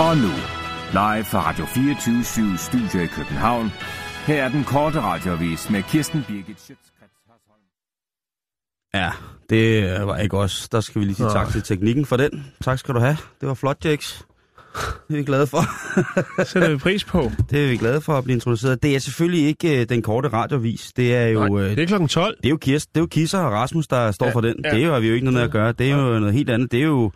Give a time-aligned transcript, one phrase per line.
[0.00, 0.30] Og nu,
[0.92, 3.70] live fra Radio 24 Studio i København.
[4.26, 7.60] Her er den korte radiovis med Kirsten Birgit Schøtzgrads Hasholm.
[8.94, 9.10] Ja,
[9.50, 10.68] det var ikke os.
[10.68, 12.46] Der skal vi lige sige tak til teknikken for den.
[12.62, 13.16] Tak skal du have.
[13.40, 14.22] Det var flot, Jax.
[15.08, 15.62] Det er vi glade for.
[16.52, 17.30] sætter vi pris på.
[17.50, 18.82] Det er vi glade for at blive introduceret.
[18.82, 20.92] Det er selvfølgelig ikke øh, den korte radiovis.
[20.96, 21.46] Det er jo...
[21.48, 22.36] Nej, øh, det er klokken 12.
[22.36, 24.54] Det er jo Kirst, det er jo Kisser og Rasmus, der står Ja, for den.
[24.64, 24.70] ja.
[24.70, 25.72] Det har vi jo ikke noget med at gøre.
[25.72, 26.72] Det er jo noget helt andet.
[26.72, 27.12] Det er jo,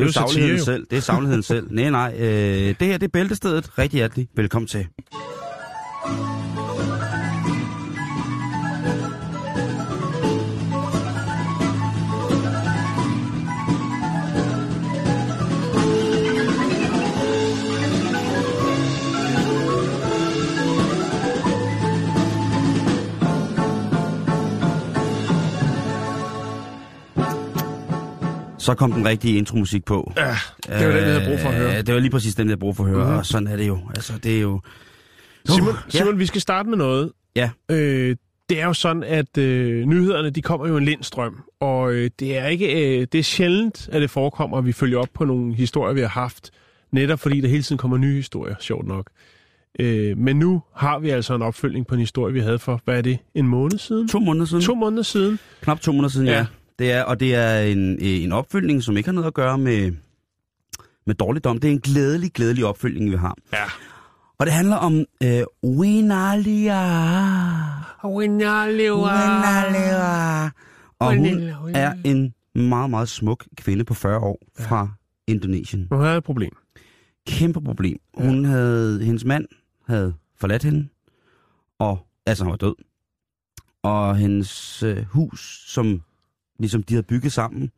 [0.00, 0.86] det er jo satire, sagligheden selv.
[0.90, 1.68] Det er sagligheden selv.
[1.74, 2.14] Nej, nej.
[2.18, 3.78] Øh, det her, det er Bæltestedet.
[3.78, 4.86] Rigtig hjertelig velkommen til.
[28.60, 30.12] Så kom den rigtige intromusik på.
[30.16, 30.22] Ja,
[30.78, 31.78] det var den, jeg havde brug for at høre.
[31.78, 33.16] Øh, Det var lige præcis den, jeg havde brug for at høre, Mhm.
[33.18, 33.78] og sådan er det jo.
[33.94, 34.60] Altså, det er jo...
[35.48, 37.12] Simon, Uh, Simon, vi skal starte med noget.
[37.36, 37.50] Ja.
[37.70, 38.16] Øh,
[38.50, 42.38] det er jo sådan, at øh, nyhederne de kommer jo en lindstrøm, og øh, det
[42.38, 45.54] er ikke øh, det er sjældent, at det forekommer, at vi følger op på nogle
[45.54, 46.50] historier, vi har haft,
[46.92, 49.06] netop fordi der hele tiden kommer nye historier, sjovt nok.
[49.80, 52.98] Øh, men nu har vi altså en opfølgning på en historie, vi havde for, hvad
[52.98, 54.08] er det, en måned siden?
[54.08, 54.62] To måneder siden.
[54.64, 55.38] To måneder siden.
[55.62, 56.32] Knap to måneder siden, ja.
[56.38, 56.46] Ja.
[56.80, 56.84] Ja.
[56.84, 59.92] Det er, og det er en, en opfølgning, som ikke har noget at gøre med,
[61.06, 61.58] med dårligdom.
[61.58, 63.36] Det er en glædelig, glædelig opfølgning, vi har.
[63.52, 63.64] Ja.
[64.38, 66.80] Og det handler om øh, Winalia.
[68.04, 68.90] Winalia.
[70.98, 71.26] Og hun
[71.74, 74.88] er en meget, meget smuk kvinde på 40 år fra
[75.26, 75.88] Indonesien.
[75.92, 76.56] Har jeg et problem.
[77.26, 77.98] Kæmpe problem.
[78.14, 79.46] Hun havde, hendes mand
[79.86, 80.88] havde forladt hende,
[81.78, 82.74] og altså han var død.
[83.82, 86.02] Og hendes øh, hus, som
[86.60, 87.70] ligesom de havde bygget sammen,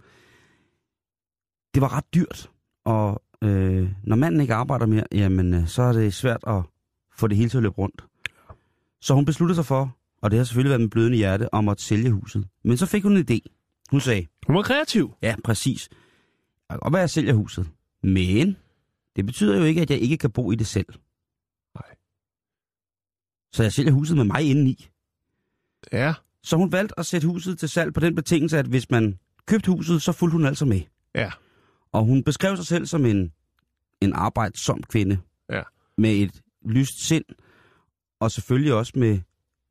[1.75, 2.51] det var ret dyrt.
[2.85, 6.63] Og øh, når manden ikke arbejder mere, jamen øh, så er det svært at
[7.17, 8.05] få det hele til at løbe rundt.
[9.01, 11.81] Så hun besluttede sig for, og det har selvfølgelig været med blødende hjerte, om at
[11.81, 12.49] sælge huset.
[12.65, 13.39] Men så fik hun en idé.
[13.91, 15.15] Hun sagde, Hun var kreativ.
[15.23, 15.89] Ja, præcis.
[16.69, 17.69] Jeg kan godt være, at jeg sælger huset.
[18.03, 18.57] Men
[19.17, 20.87] det betyder jo ikke, at jeg ikke kan bo i det selv.
[21.75, 21.95] Nej.
[23.53, 24.89] Så jeg sælger huset med mig indeni.
[25.93, 26.15] Ja.
[26.45, 29.71] Så hun valgte at sætte huset til salg på den betingelse, at hvis man købte
[29.71, 30.81] huset, så fulgte hun altså med.
[31.15, 31.31] Ja.
[31.93, 33.33] Og hun beskrev sig selv som en,
[34.01, 35.19] en arbejdsom kvinde.
[35.51, 35.63] Ja.
[35.99, 37.25] Med et lyst sind,
[38.21, 39.19] og selvfølgelig også med,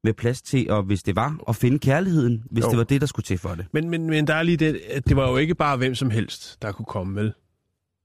[0.04, 2.70] med plads til, og hvis det var, at finde kærligheden, hvis Jo.
[2.70, 3.66] det var det, der skulle til for det.
[3.72, 6.09] Men, men, men der er lige det, at det var jo ikke bare hvem som
[6.09, 7.34] helst, der kunne komme, vel?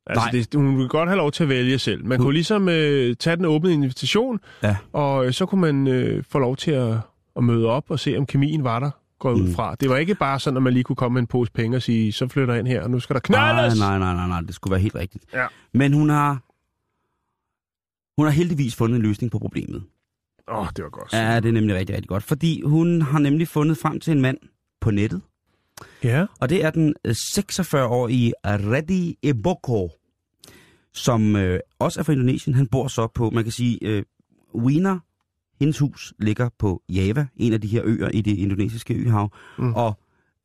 [0.06, 0.30] Altså, Nej.
[0.30, 2.04] det, hun ville godt have lov til at vælge selv.
[2.04, 4.76] Man Hun- kunne ligesom øh, tage den åbne invitation, Ja.
[4.92, 6.96] og øh, så kunne man øh, få lov til at,
[7.36, 9.54] at møde op og se, om kemien var der, går jeg ud Mm.
[9.54, 9.74] fra.
[9.74, 11.82] Det var ikke bare sådan, at man lige kunne komme med en pose penge og
[11.82, 13.78] sige, så flytter jeg ind her, og nu skal der knaldes!
[13.78, 15.24] Nej, nej, nej, nej, nej, det skulle være helt rigtigt.
[15.32, 15.46] Ja.
[15.74, 16.42] Men hun har,
[18.20, 19.84] hun har heldigvis fundet en løsning på problemet.
[20.48, 21.12] Åh, oh, det var godt.
[21.12, 22.22] Ja, det er nemlig rigtig, rigtig godt.
[22.22, 24.38] Fordi hun har nemlig fundet frem til en mand
[24.80, 25.20] på nettet.
[26.04, 26.26] ja.
[26.40, 29.90] Og det er den øh, 46-årige Reddy Eboko,
[30.94, 32.54] som øh, også er fra Indonesien.
[32.54, 34.02] Han bor så på, man kan sige, øh,
[34.54, 34.98] Wiener,
[35.60, 39.32] hendes hus ligger på Java, en af de her øer i det indonesiske øhav.
[39.58, 39.74] Mm.
[39.74, 39.98] Og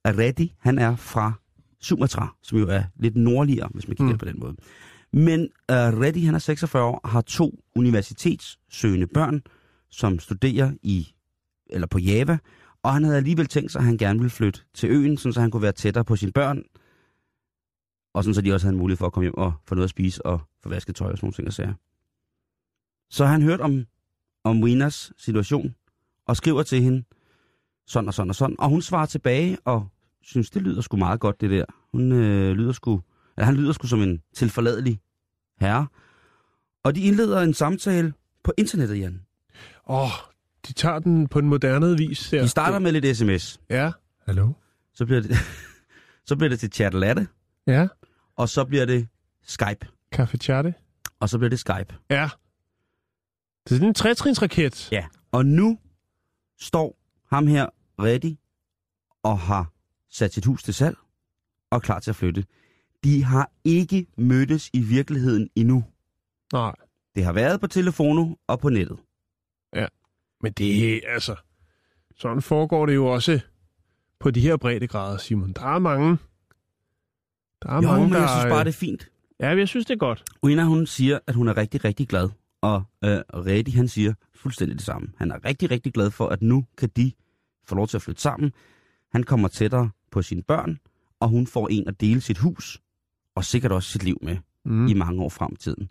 [0.08, 1.34] Reddy, han er fra
[1.82, 4.18] Sumatra, som jo er lidt nordligere, hvis man kigger Mm.
[4.20, 4.56] på den måde.
[5.14, 9.42] Men uh, Reddy, han er 46 år, har to universitetssøgende børn,
[9.90, 11.14] som studerer i
[11.70, 12.38] eller på Java,
[12.84, 15.42] og han havde alligevel tænkt sig, at han gerne ville flytte til øen, sådan så
[15.42, 16.64] han kunne være tættere på sine børn,
[18.14, 19.84] og sådan så de også havde en mulighed for at komme hjem og få noget
[19.84, 21.74] at spise og få vasket tøj og sådan nogle ting og sager.
[23.10, 23.86] Så han hørt om,
[24.44, 25.76] om Wieners situation,
[26.28, 27.04] og skriver til hende,
[27.88, 29.88] sådan og sådan og sådan, og hun svarer tilbage, og
[30.24, 31.66] synes, det lyder sgu meget godt, det der.
[31.92, 33.02] Hun øh, lyder sgu,
[33.38, 35.00] eller han lyder sgu som en tilforladelig
[35.60, 35.88] herre.
[36.84, 38.14] Og de indleder en samtale
[38.44, 39.22] på internettet, Jan.
[39.90, 40.10] Åh, oh,
[40.68, 42.30] de tager den på den moderne vis.
[42.30, 42.42] Der.
[42.42, 43.60] De starter med lidt sms.
[43.70, 43.92] Ja.
[44.26, 44.52] Hallo?
[44.94, 45.32] Så bliver det,
[46.28, 47.28] så bliver det til chat latte,
[47.68, 47.88] Ja.
[48.36, 49.08] og så bliver det
[49.44, 49.88] Skype.
[50.12, 50.74] Kaffe chatte?
[51.20, 51.96] Og så bliver det Skype.
[52.10, 52.30] Ja.
[53.64, 54.92] Det er sådan en trætrinsraket.
[54.92, 55.06] Ja.
[55.32, 55.80] Og nu
[56.60, 56.98] står
[57.36, 57.66] ham her
[58.00, 58.38] ready
[59.24, 59.72] og har
[60.10, 60.98] sat sit hus til salg
[61.72, 62.46] og klar til at flytte.
[63.04, 65.84] De har ikke mødtes i virkeligheden endnu.
[66.54, 66.76] Nej.
[67.16, 68.98] Det har været på telefoner og på nettet.
[70.44, 71.36] Men det er altså...
[72.18, 73.40] Sådan foregår det jo også
[74.20, 75.54] på de her breddegrader, Simon.
[75.54, 76.18] Der er mange...
[77.62, 78.20] Der er Jo, mange, men der...
[78.20, 79.10] jeg synes bare, øh, det er fint.
[79.40, 80.24] Ja, jeg synes, det er godt.
[80.42, 82.30] Uina, hun siger, at hun er rigtig, rigtig glad.
[82.62, 85.08] Og øh, Reddy, han siger fuldstændig det samme.
[85.18, 87.12] Han er rigtig, rigtig glad for, at nu kan de
[87.66, 88.52] få lov til at flytte sammen.
[89.12, 90.80] Han kommer tættere på sine børn,
[91.20, 92.82] og hun får en at dele sit hus,
[93.36, 94.88] og sikkert også sit liv med Mm.
[94.88, 95.90] i mange år frem i tiden.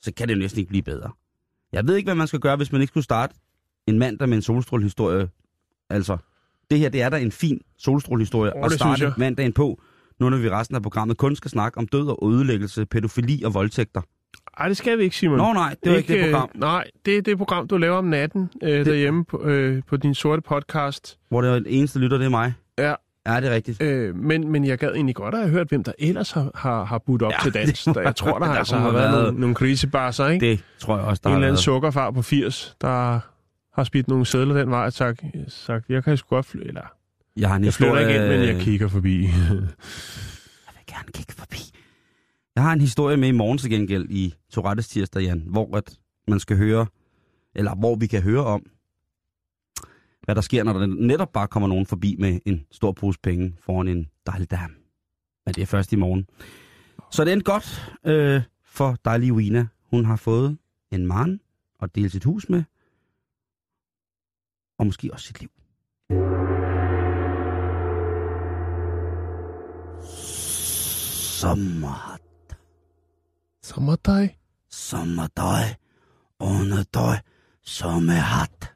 [0.00, 1.10] så kan det jo næsten ikke blive bedre.
[1.72, 3.34] Jeg ved ikke, hvad man skal gøre, hvis man ikke skulle starte
[3.86, 5.28] en mandag med en solstrålehistorie.
[5.90, 6.16] Altså,
[6.70, 9.82] det her, det er da en fin solstrålehistorie Åh, at starte mandagen på,
[10.20, 13.54] nu når vi resten af programmet kun skal snakke om død og ødelæggelse, pædofili og
[13.54, 14.02] voldtægter.
[14.58, 15.38] Ej, det skal vi ikke, Simon.
[15.38, 17.96] Nå nej, det var ikke, det program, Øh, nej, det er det program, du laver
[17.96, 18.86] om natten øh, det...
[18.86, 21.18] derhjemme på, øh, på din sorte podcast.
[21.28, 22.54] hvor det er eneste lytter, det er mig.
[22.78, 22.94] Ja,
[23.26, 23.82] Ja, det er rigtigt.
[23.82, 26.84] øh, men, men jeg gad egentlig godt at have hørt, hvem der ellers har, har,
[26.84, 27.84] har budt op Ja, til dans.
[27.84, 30.50] Der, jeg tror, der, der altså har været været- nogle, nogle krisebarser, ikke?
[30.50, 33.20] Det tror jeg også, der en eller anden sukkerfar på 80, der
[33.74, 36.82] har spidt nogle sædler den vej og sagt, sagt jeg kan sgu godt fly, eller
[37.36, 39.22] Jeg har en jeg flytter ikke ind, men jeg kigger forbi.
[39.22, 41.58] Jeg vil gerne kigge forbi.
[42.56, 45.98] Jeg har en historie med i morgen til gengæld i Tourettes tirsdag, Jan, hvor at
[46.28, 46.86] man skal høre,
[47.54, 48.66] eller hvor vi kan høre om,
[50.24, 53.56] hvad der sker, når der netop bare kommer nogen forbi med en stor pose penge
[53.60, 54.70] foran en dejlig dam.
[55.46, 56.26] Men det er først i morgen.
[57.10, 59.66] Så det endte godt øh, for dejlige Wina.
[59.90, 60.58] Hun har fået
[60.90, 61.40] en mand
[61.82, 62.62] at dele sit hus med,
[64.78, 65.50] og måske også sit liv.
[73.64, 73.98] Sommerhat.
[74.02, 74.38] Sommerdag.
[74.70, 75.76] Sommerdag,
[76.40, 77.18] under dag,
[77.64, 78.72] sommerhat.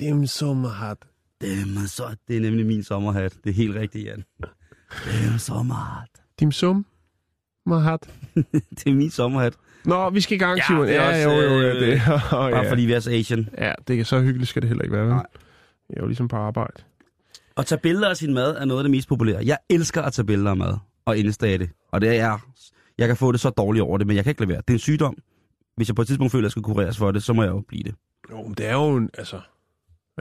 [0.00, 0.96] Dem sommerhat.
[1.40, 3.32] Det er, man så, det er nemlig min sommerhat.
[3.44, 4.24] Det er helt rigtigt, Jan.
[5.04, 6.08] Det er sommerhat.
[6.40, 6.86] Dim sum.
[7.66, 8.10] Marhat.
[8.70, 9.54] Det er min sommerhat.
[9.84, 10.86] Nå, vi skal i gang, Ja, Simon.
[10.86, 11.92] det er Ja, også, jo, jo, ja, øh, det.
[11.94, 12.70] Oh, Bare ja.
[12.70, 13.48] fordi vi er så Asian.
[13.58, 15.04] ja, det er så hyggeligt, skal det heller ikke være.
[15.06, 15.12] vel?
[15.14, 15.26] Nej.
[15.88, 16.82] Jeg er jo ligesom på arbejde.
[17.56, 19.42] At tage billeder af sin mad er noget af det mest populære.
[19.46, 20.74] Jeg elsker at tage billeder af mad
[21.08, 21.70] og indstage det.
[21.92, 22.38] Og det er,
[22.98, 24.58] jeg kan få det så dårligt over det, men jeg kan ikke lade være.
[24.58, 25.16] Det er en sygdom.
[25.76, 27.50] Hvis jeg på et tidspunkt føler, at jeg skal kureres for det, så må jeg
[27.50, 27.94] jo blive det.
[28.30, 29.40] Jo, men det er jo en, altså,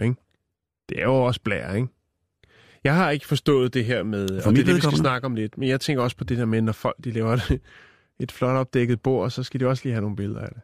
[0.01, 0.16] ikke?
[0.89, 1.88] Det er jo også blær, ikke?
[2.84, 5.36] Jeg har ikke forstået det her med, og det er det, vi skal snakke om
[5.36, 7.62] lidt, men jeg tænker også på det der med, når folk de laver et,
[8.19, 10.62] et flot opdækket bord, så skal de også lige have nogle billeder af det.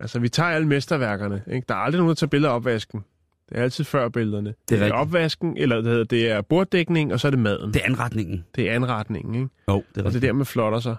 [0.00, 1.64] Altså, vi tager alle mesterværkerne, ikke?
[1.68, 3.04] Der er aldrig nogen, der tager billeder af opvasken.
[3.48, 4.54] Det er altid før billederne.
[4.68, 4.94] Det er, rigtigt.
[4.94, 7.74] opvasken, eller det, hedder, det er borddækning, og så er det maden.
[7.74, 8.44] Det er anretningen.
[8.54, 9.48] det er anretningen, ikke?
[9.68, 10.96] Jo, det er Og det er der, man flotter sig.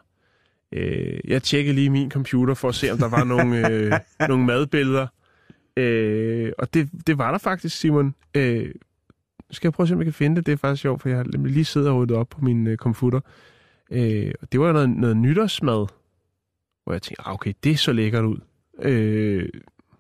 [0.72, 3.94] Øh, jeg tjekkede lige min computer for at se, om der var nogle, øh,
[4.28, 5.08] nogle madbilleder.
[5.78, 8.16] Øh, og det, det var der faktisk, Simon.
[8.36, 8.72] Øh,
[9.52, 10.46] skal jeg prøve at se, om jeg kan finde det.
[10.46, 12.78] Det er faktisk sjovt, for jeg har lige siddet og ryddet op på min øh,
[12.78, 13.20] computer.
[13.92, 15.88] Øh, og det var noget, noget nytårsmad,
[16.84, 18.38] hvor jeg tænkte, ah, okay, det så lækkert ud.
[18.82, 19.50] Øh,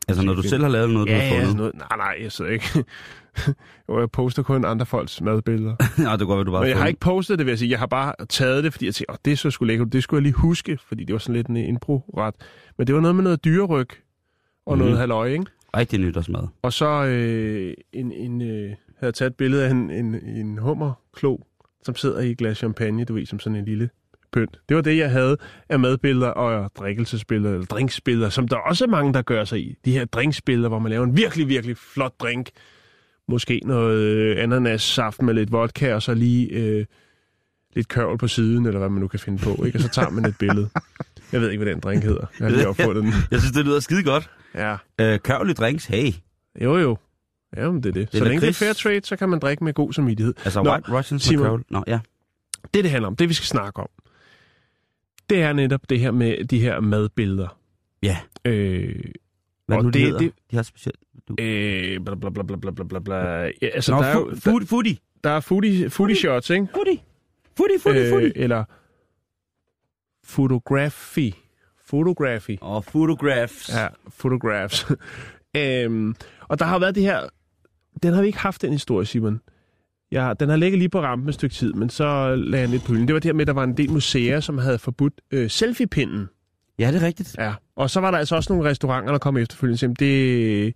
[0.07, 1.47] Altså, når du selv har lavet noget, du ja, har ja, fundet.
[1.47, 1.75] sådan noget.
[1.75, 2.65] Nej, nej, jeg sidder ikke.
[3.89, 5.75] jo, jeg poster kun andre folks madbilleder.
[6.03, 7.71] Nej, det går, du bare Men jeg har ikke postet det, vil jeg sige.
[7.71, 9.93] Jeg har bare taget det, fordi jeg tænkte, åh, det så sgu lækkert.
[9.93, 12.35] Det skulle jeg lige huske, fordi det var sådan lidt en impro-ret.
[12.77, 13.89] Men det var noget med noget dyreryg
[14.65, 14.83] og mm.
[14.83, 15.45] Noget halløj, ikke?
[15.77, 16.47] Rigtig nytårsmad.
[16.61, 20.57] Og så øh, en, en, øh, havde jeg taget et billede af en, en, en
[20.57, 21.37] hummerklo,
[21.83, 23.89] som sidder i et glas champagne, du ved, som sådan en lille
[24.39, 24.59] pynt.
[24.69, 25.37] Det var det, jeg havde
[25.69, 29.75] af madbilleder og drikkelsesbilleder, eller drinksbilleder, som der også er mange, der gør sig i.
[29.85, 32.49] De her drinksbilleder, hvor man laver en virkelig, virkelig flot drink.
[33.27, 36.85] Måske noget øh, ananassaft med lidt vodka, og så lige øh,
[37.75, 39.63] lidt kørvel på siden, eller hvad man nu kan finde på.
[39.65, 39.77] Ikke?
[39.77, 40.69] Og så tager man et billede.
[41.31, 42.25] Jeg ved ikke, hvad den drink hedder.
[42.39, 43.13] Jeg har lige opfundet den.
[43.31, 44.29] Jeg synes, det lyder skide godt.
[44.55, 44.77] Ja.
[45.01, 46.11] Øh, Kørlig drinks, hey.
[46.61, 46.97] Jo, jo.
[47.57, 48.11] Ja, men det er det.
[48.11, 50.33] Det er så længe det er fair trade, så kan man drikke med god samvittighed.
[50.45, 51.41] Altså Nå, White Russians Simon.
[51.43, 51.63] med Kørvel.
[51.69, 51.99] Nå, ja.
[52.73, 53.89] Det, det handler om, det vi skal snakke om,
[55.29, 57.57] det er netop det her med de her madbilleder.
[58.03, 58.17] Ja.
[58.45, 58.95] Øh,
[59.67, 60.19] Hvad nu det, de?
[60.19, 60.99] Det, de har specielt...
[61.27, 61.35] Du...
[61.39, 63.15] Øh, bla bla bla bla bla bla bla.
[63.15, 64.31] Ja, altså, Nå, der er jo...
[64.31, 64.97] Fu- foodie.
[65.23, 66.67] Der er foodie, foodie shots, ikke?
[66.73, 66.99] Foodie.
[67.57, 68.27] Foodie, foodie, øh, foodie.
[68.27, 68.63] Øh, eller
[70.33, 71.33] photography.
[71.87, 72.57] Photography.
[72.61, 73.69] Og oh, photographs.
[73.69, 74.85] Ja, photographs.
[75.57, 77.29] øhm, og der har været det her...
[78.03, 79.41] Den har vi ikke haft den historie, Simon.
[80.15, 82.83] Ja, den har ligget lige på rampen et stykke tid, men så lagde jeg lidt
[82.83, 83.07] på hylden.
[83.07, 85.49] Det var det her med, at der var en del museer, som havde forbudt øh,
[85.49, 86.27] selfie-pinden.
[86.79, 87.35] Ja, det er rigtigt.
[87.39, 90.73] Ja, og så var der altså også nogle restauranter, der kom efterfølgende sagde, det,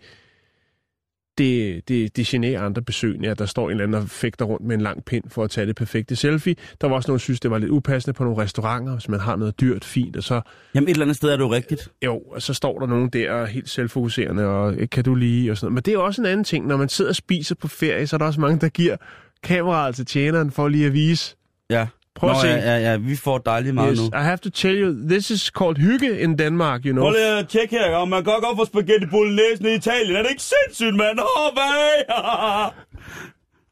[1.38, 4.65] det, det, det generer andre besøgende, at der står en eller anden og fægter rundt
[4.65, 6.55] med en lang pind for at tage det perfekte selfie.
[6.81, 9.19] Der var også nogen, der synes, det var lidt upassende på nogle restauranter, hvis man
[9.19, 10.41] har noget dyrt, fint, og så,
[10.75, 11.91] Jamen, et eller andet sted er det jo rigtigt.
[12.05, 15.58] jo, og så står der nogen der helt selvfokuserende, og "Øh, kan du lige, og
[15.58, 15.74] sådan noget.
[15.74, 18.15] Men det er også en anden ting, når man sidder og spiser på ferie, så
[18.15, 18.98] er der også mange, der giver
[19.43, 21.36] kameraet til tjeneren for lige at vise.
[21.69, 21.88] Ja.
[22.15, 22.48] Prøv at Nå, se.
[22.48, 24.05] ja, ja, ja, vi får dejligt meget Yes, nu.
[24.05, 27.03] I have to tell you, this is called hygge in Denmark, you know.
[27.03, 30.15] Prøv lige at tjekke her, om man kan godt få spaghetti bolognese i Italien.
[30.15, 31.19] Er det ikke sindssygt, mand?
[31.19, 32.69] Åh, hvad?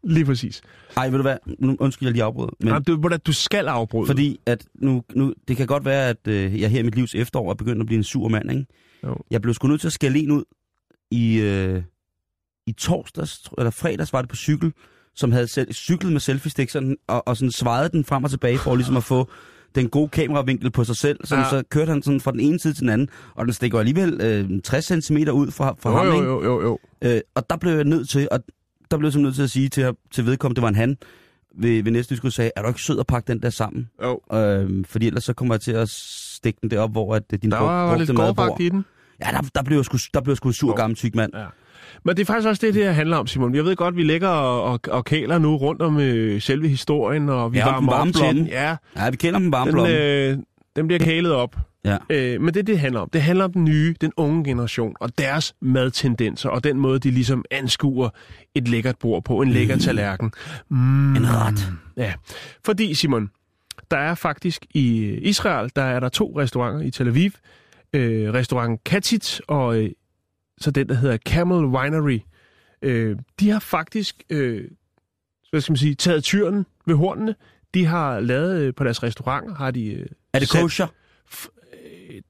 [0.15, 0.61] Lige præcis.
[0.97, 1.37] Ej, ved du hvad?
[1.59, 2.49] Nu, undskyld, jeg lige afbryder.
[2.59, 4.07] Men Men, du, du skal afbryde.
[4.07, 7.15] fordi at nu, nu, det kan godt være, at øh, jeg her i mit livs
[7.15, 8.65] efterår er begyndt at blive en sur mand, ikke?
[9.03, 9.15] Jo.
[9.31, 10.43] Jeg blev sgu nødt til at skælde en ud
[11.11, 11.83] i, øh,
[12.67, 14.73] i torsdags, eller fredags var det på cykel,
[15.17, 18.57] som havde selv, cyklet med selfie-stik sådan, og, og sådan svejet den frem og tilbage
[18.57, 19.29] for ligesom at få
[19.75, 21.49] den gode kameravinkel på sig selv, så, Ja.
[21.49, 24.21] så kørte han sådan fra den ene side til den anden, og den stikker alligevel
[24.21, 26.25] øh, 60 cm ud fra, fra ham, Jo, ikke?
[26.25, 26.79] jo, jo, jo, jo.
[27.01, 28.39] Øh, og der blev jeg nødt til, og
[28.91, 30.97] der blev jeg nødt til at sige til, til vedkommende, det var en han,
[31.59, 33.89] ved, ved næste skulle sige, er du ikke sød at pakke den der sammen?
[34.03, 34.19] jo.
[34.37, 37.51] Øh, fordi ellers så kommer jeg til at stikke den derop, hvor at, øh, din
[37.51, 38.85] Der brug- var, var brugte lidt madbord- i den.
[39.25, 40.75] Ja, der, der, blev jeg sgu, der blev jeg sgu en sur Nå.
[40.75, 41.31] gammel tyk mand.
[41.35, 41.45] Ja.
[42.05, 43.55] Men det er faktisk også det, det her handler om, Simon.
[43.55, 47.29] Jeg ved godt, vi ligger og, og, og kæler nu rundt om øh, selve historien,
[47.29, 48.47] og vi Ja, varmer op varme den.
[48.47, 50.37] Ja, Ja, vi kender dem varme den, øh,
[50.75, 51.55] den bliver kælet op.
[51.85, 51.97] Ja.
[52.09, 53.09] Øh, men det er det, det handler om.
[53.13, 57.11] Det handler om den nye, den unge generation, og deres madtendenser, og den måde, de
[57.11, 58.09] ligesom anskuer
[58.55, 60.31] et lækkert bord på, en lækker tallerken.
[60.69, 61.15] Mm.
[61.15, 61.71] En ret.
[61.97, 62.13] Ja,
[62.65, 63.29] fordi Simon,
[63.91, 67.31] der er faktisk i Israel, der er der to restauranter i Tel Aviv.
[67.93, 69.89] Øh, restaurant Katit og øh,
[70.57, 72.19] så den, der hedder Camel Winery.
[72.81, 74.67] Øh, de har faktisk, øh,
[75.49, 77.35] hvad skal man sige, taget tyren ved hornene.
[77.73, 79.85] De har lavet øh, på deres restauranter, har de...
[79.93, 80.87] Øh, Er det kosher?
[81.33, 82.21] F- øh,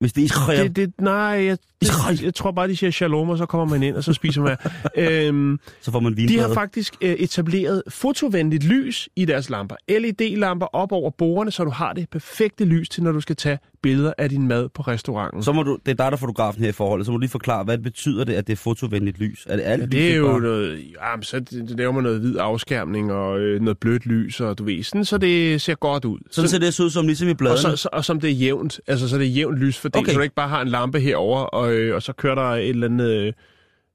[0.00, 0.62] Hvis det er Israel.
[0.62, 1.58] det, det, nej, jeg.
[1.82, 4.42] Det, jeg tror bare, de siger shalom, og så kommer man ind, og så spiser
[4.42, 4.56] man.
[5.28, 6.46] øhm, så får man de vinbrød.
[6.48, 9.76] har faktisk øh, etableret fotovenligt lys i deres lamper.
[9.88, 13.58] LED-lamper op over bordene, så du har det perfekte lys til, når du skal tage
[13.82, 15.42] billeder af din mad på restauranten.
[15.42, 17.20] Så må du, det er dig, der er fotografen her i forholdet, så må du
[17.20, 19.46] lige forklare, hvad det betyder det, at det er fotovenligt lys?
[19.50, 21.42] Er det alt Ja, det er jo bare- noget, jamen, så
[21.78, 25.18] laver man noget hvid afskærmning og øh, noget blødt lys, og du ved, sådan, så
[25.18, 26.18] det ser godt ud.
[26.30, 27.60] Sådan ser det så ud som ligesom i og, bladene.
[27.60, 30.12] så, så, og som det er jævnt, altså så det er jævnt lys for Okay.
[30.12, 32.68] så du ikke bare har en lampe herover og, øh, og så kører der et
[32.68, 33.34] eller andet, øh, et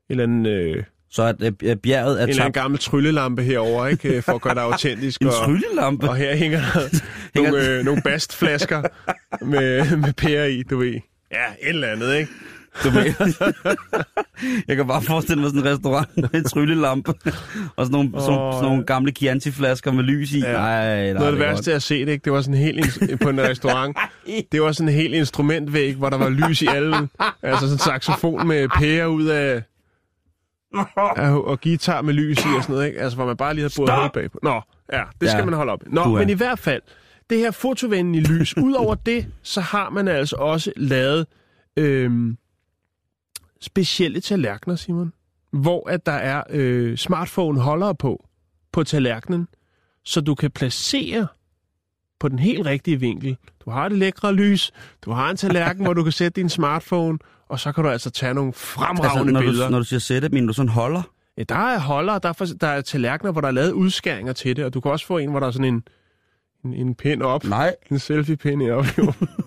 [0.09, 2.53] eller andet, øh, Så at øh, bjerget er en tabt.
[2.53, 5.21] gammel tryllelampe herover, ikke, øh, for at gøre det autentisk.
[5.21, 6.09] En og, tryllelampe.
[6.09, 7.01] og her hænger der
[7.41, 8.81] nogle, øh, nogle bastflasker
[9.45, 10.93] med, med pære i, du ved.
[11.31, 12.31] Ja, et eller andet, ikke?
[12.83, 13.13] Ved.
[14.67, 17.13] jeg kan bare forestille mig sådan en restaurant med en tryllelampe.
[17.75, 20.39] og sådan nogle, oh, sådan, sådan nogle gamle Chianti-flasker med lys i.
[20.39, 20.51] Ja.
[20.51, 20.57] Ja.
[20.57, 22.23] Ej, nej, Noget af det er værste at se det, ikke?
[22.25, 23.97] Det var sådan helt på en restaurant.
[24.51, 26.95] Det var sådan en helt instrumentvæg, hvor der var lys i alle.
[27.43, 29.61] Altså sådan en saxofon med pære ud af...
[31.27, 32.99] og guitar med lys i og sådan noget, ikke?
[32.99, 34.39] Altså, hvor man bare lige havde boret hovedet bagpå.
[34.43, 34.61] Nå,
[34.93, 35.45] ja, det skal Ja.
[35.45, 35.79] man holde op.
[35.87, 36.81] Nå, men i hvert fald,
[37.29, 41.25] det her fotovenlige lys, udover det, så har man altså også lavet
[41.77, 42.37] øhm,
[43.61, 45.13] specielle tallerkener, Simon.
[45.51, 48.27] Hvor at der er øh, smartphone-holdere på,
[48.71, 49.47] på tallerkenen,
[50.05, 51.27] så du kan placere
[52.19, 53.37] på den helt rigtige vinkel.
[53.65, 54.71] Du har det lækre lys,
[55.05, 58.09] du har en tallerken, hvor du kan sætte din smartphone, og så kan du altså
[58.09, 59.65] tage nogle fremragende altså, når, billeder.
[59.65, 61.01] du, når du siger sætte, mener du sådan holder?
[61.37, 64.33] Ja, der er holder, der er, for, der er tallerkener, hvor der er lavet udskæringer
[64.33, 65.83] til det, og du kan også få en, hvor der er sådan en,
[66.65, 67.43] en, en pind op.
[67.43, 67.75] Nej.
[67.91, 69.13] En selfie-pind op, jo.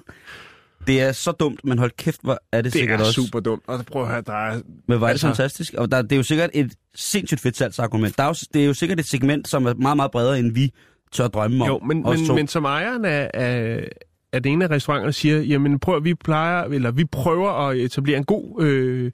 [0.86, 3.12] Det er så dumt, men hold kæft, hvor er det, Det sikkert er også.
[3.22, 3.62] super dumt.
[3.66, 4.60] Og prøv at høre, der er...
[4.88, 5.74] Men var det Altså- fantastisk?
[5.74, 8.16] Og der, det er jo sikkert et sindssygt fedt salgsargument.
[8.18, 10.52] Der er jo, det er jo sikkert et segment, som er meget, meget bredere, end
[10.54, 10.70] vi
[11.12, 11.68] tør drømme om.
[11.68, 12.34] Jo, men, men, to.
[12.34, 13.88] men som ejeren af, af,
[14.32, 18.16] af den ene af restauranterne siger, jamen prøv, vi plejer, eller vi prøver at etablere
[18.18, 19.12] en god, øh,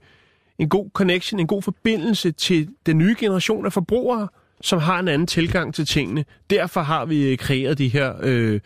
[0.59, 4.29] en god connection, en god forbindelse til den nye generation af forbrugere,
[4.63, 6.25] som har en anden tilgang til tingene.
[6.51, 8.61] Derfor har vi øh, kreeret de her øh,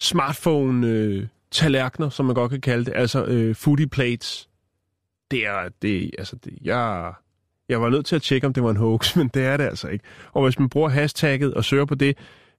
[0.00, 4.48] smartphone øh, tallerkener, som man godt kan kalde det, altså øh, foodie plates.
[5.30, 7.12] Det er, det, altså det, jeg,
[7.68, 9.64] jeg var nødt til at tjekke, om det var en hoax, men det er det
[9.64, 10.04] altså ikke.
[10.32, 12.16] Og hvis man bruger hashtagget og søger på det,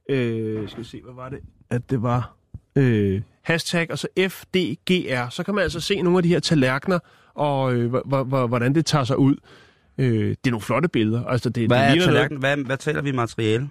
[0.10, 1.40] øh, skal vi se, hvad var det,
[1.70, 2.36] at det var,
[2.76, 7.00] øh, hashtag og så FDGR, så kan man altså se nogle af de her tallerkener,
[7.34, 9.36] og øh, hvor- hvor- hvor- hvordan det tager sig ud.
[9.98, 11.26] Øh, det er nogle flotte billeder.
[11.26, 13.70] Altså, det, hvad, det er ligner noget- tallerken, hvad, hvad taler vi materiale?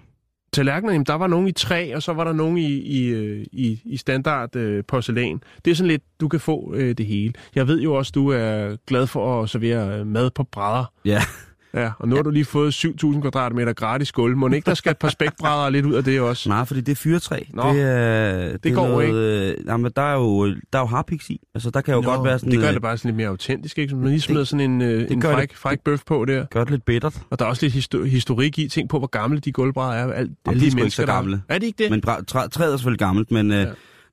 [0.57, 3.45] Tallerkener, jamen, der var nogen i træ, og så var der nogen i, i, øh,
[3.51, 5.41] i, i standard øh, porcelæn.
[5.65, 7.33] Det er sådan lidt, du kan få øh, det hele.
[7.55, 10.91] Jeg ved jo også, du er glad for at servere øh, mad på brædder.
[11.05, 11.21] Ja.
[11.77, 14.37] Ja, og nu har du lige fået 7.000 kvadratmeter gratis gulv.
[14.37, 16.49] Må ikke, der skal et par spækbrædder lidt ud af det også?
[16.49, 17.39] Nej, fordi det er fyretræ.
[17.53, 17.73] Nå.
[17.73, 19.63] det, er, det, er går noget, ikke.
[19.71, 21.39] Jamen, der er jo, der er jo harpiks i.
[21.55, 22.51] Altså, der kan jo Nå, godt være sådan...
[22.51, 23.89] det gør øh, det bare sådan lidt mere autentisk, ikke?
[23.89, 25.57] Så man lige smider sådan en, øh, en gør fræk, det.
[25.57, 26.45] fræk bøf på der.
[26.51, 27.21] Gør det lidt bittert.
[27.29, 28.67] Og der er også lidt histo- historik i.
[28.67, 30.13] Tænk på, hvor gamle de gulvbrædder er.
[30.13, 31.37] Alt, de alle er de mennesker, der-.
[31.49, 31.91] Er det ikke det?
[31.91, 33.51] Men træ, træet er selvfølgelig gammelt, men...
[33.51, 33.65] Øh, Ja.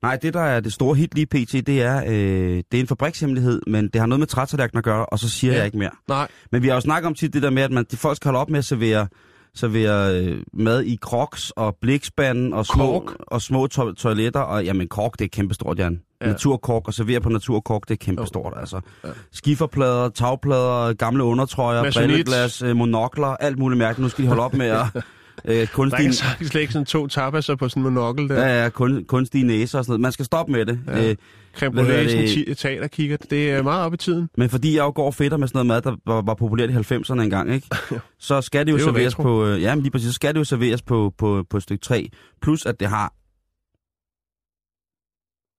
[0.05, 2.87] Nej, det der er det store hit lige pt, det er, øh, det er en
[2.87, 5.57] fabrikshemmelighed, men det har noget med trætallerkener at gøre, og så siger Ja.
[5.57, 5.89] jeg ikke mere.
[6.07, 6.27] Nej.
[6.51, 8.29] Men vi har jo snakket om tit det der med, at man, de folk skal
[8.29, 9.07] holde op med at servere,
[9.55, 13.15] servere øh, mad i kroks og blikspanden og små, Kork.
[13.27, 14.39] og små to- toiletter.
[14.39, 16.01] Og jamen, kork, det er kæmpestort, Jan.
[16.21, 16.27] Ja.
[16.27, 18.59] Naturkork og servere på naturkork, det er kæmpestort, Jo.
[18.59, 18.79] altså.
[19.03, 19.09] Ja.
[19.31, 24.03] Skiferplader, tagplader, gamle undertrøjer, brilleglas, øh, monokler, alt muligt mærkeligt.
[24.05, 24.85] Nu skal de holde op med at...
[25.47, 28.47] Øh, Der kunstige, kan sagtens lægge sådan to tapaser på sådan en monokkel der.
[28.47, 30.01] ja, ja, kun, kunstige næser og sådan noget.
[30.01, 30.79] Man skal stoppe med det.
[30.87, 31.09] Ja.
[31.09, 31.15] Øh,
[31.57, 32.57] Creme hedder brulee, det?
[32.57, 33.17] teaterkigger.
[33.31, 34.29] Er meget op i tiden.
[34.37, 36.73] Men fordi jeg jo går fedter med sådan noget mad, der var, var populært i
[36.73, 37.67] 90'erne engang, ikke?
[38.19, 39.23] så skal det jo, Det er jo serveres retro.
[39.23, 39.45] på...
[39.45, 41.81] Øh, ja, men lige præcis, så skal det jo serveres på, på, på et stykke
[41.81, 42.05] træ.
[42.41, 43.13] Plus at det har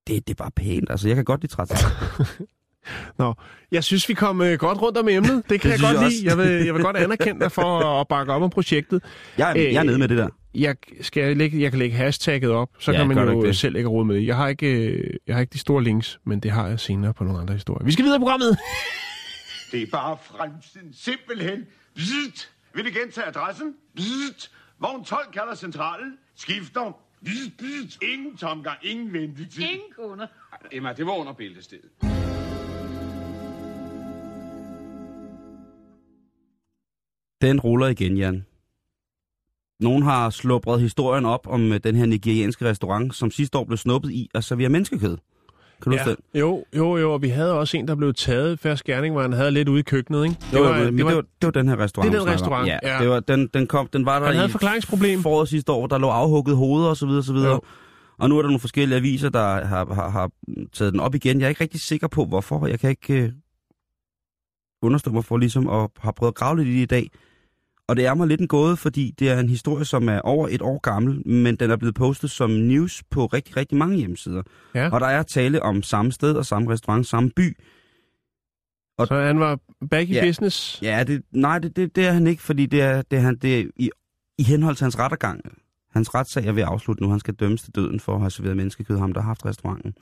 [0.07, 0.91] det, det er bare pænt.
[0.91, 1.69] Altså, jeg kan godt lide træt.
[3.19, 3.35] Nå,
[3.73, 5.43] jeg synes, vi kom øh, godt rundt om emnet.
[5.51, 6.29] Det kan Det jeg godt jeg lide.
[6.29, 9.03] Jeg vil, jeg vil godt anerkende dig for at bakke op om projektet.
[9.39, 10.29] Jeg, er- jeg er nede med det der.
[10.55, 13.47] Jeg, skal jeg, lægge, jeg kan lægge hashtagget op, så Ja, kan man jo ikke
[13.47, 13.57] det?
[13.57, 14.27] selv lægge råd med det.
[14.27, 17.15] Jeg har, ikke, øh, jeg har ikke de store links, men det har jeg senere
[17.15, 17.85] på nogle andre historier.
[17.85, 18.59] Vi skal videre i programmet.
[19.73, 20.95] Det er bare fremtiden.
[20.95, 21.65] Simpelthen.
[21.95, 22.51] Bzzzt.
[22.75, 23.75] Vil du gentage adressen?
[23.97, 24.51] Bzzzt.
[24.81, 26.13] Vogn 12 kalder centralen.
[26.37, 26.97] Skifter.
[27.25, 28.03] Bzzzt, bzzzt.
[28.03, 29.63] Ingen tomgang, ingen ventetid.
[29.63, 30.27] Ingen kunder.
[30.73, 31.85] Emma, det var under bæltestedet.
[37.47, 38.47] Den ruller igen, Jan.
[39.81, 43.77] Nogen har slubret historien op om øh, den her nigerianske restaurant, som sidste år blev
[43.79, 45.17] snuppet i at servere menneskekød.
[45.83, 46.05] Kan du ja.
[46.05, 46.17] den?
[46.35, 49.33] Jo, jo, jo, og vi havde også en, der blev taget færdig gerning, hvor han
[49.33, 50.37] havde lidt ude i køkkenet, ikke?
[50.53, 52.13] Det var, det, var, det, var, det var den her restaurant.
[52.13, 52.99] Det er den restaurant, Ja, ja.
[53.01, 55.23] Det var, den, den, kom, den var der Han havde i forklaringsproblem.
[55.23, 57.53] foråret sidste år, hvor der lå afhugget hoveder og så videre, og så videre.
[57.53, 57.61] Jo.
[58.19, 60.31] Og nu er der nogle forskellige aviser, der har, har, har
[60.73, 61.41] taget den op igen.
[61.41, 62.67] Jeg er ikke rigtig sikker på, hvorfor.
[62.67, 63.33] Jeg kan ikke øh,
[64.83, 67.11] understå mig for ligesom at have prøvet at grave lidt i det i dag.
[67.89, 70.49] Og det er mig lidt en gåde, fordi det er en historie, som er over
[70.51, 74.43] et år gammel, men den er blevet postet som news på rigtig, rigtig mange hjemmesider.
[74.75, 74.91] Ja.
[74.91, 77.57] Og der er tale om samme sted og samme restaurant, samme by.
[78.99, 79.59] Så han var
[79.91, 80.25] back i Ja.
[80.27, 80.79] business.
[80.83, 83.37] Ja, det, nej, det, det, det er han ikke, fordi det er, det er, han,
[83.37, 83.91] det er i,
[84.39, 85.41] i henhold til hans rettergang.
[85.91, 87.11] Hans retssag er ved at afslutte nu.
[87.11, 89.95] Han skal dømmes til døden for at have serveret menneskekød, ham der har haft restauranten.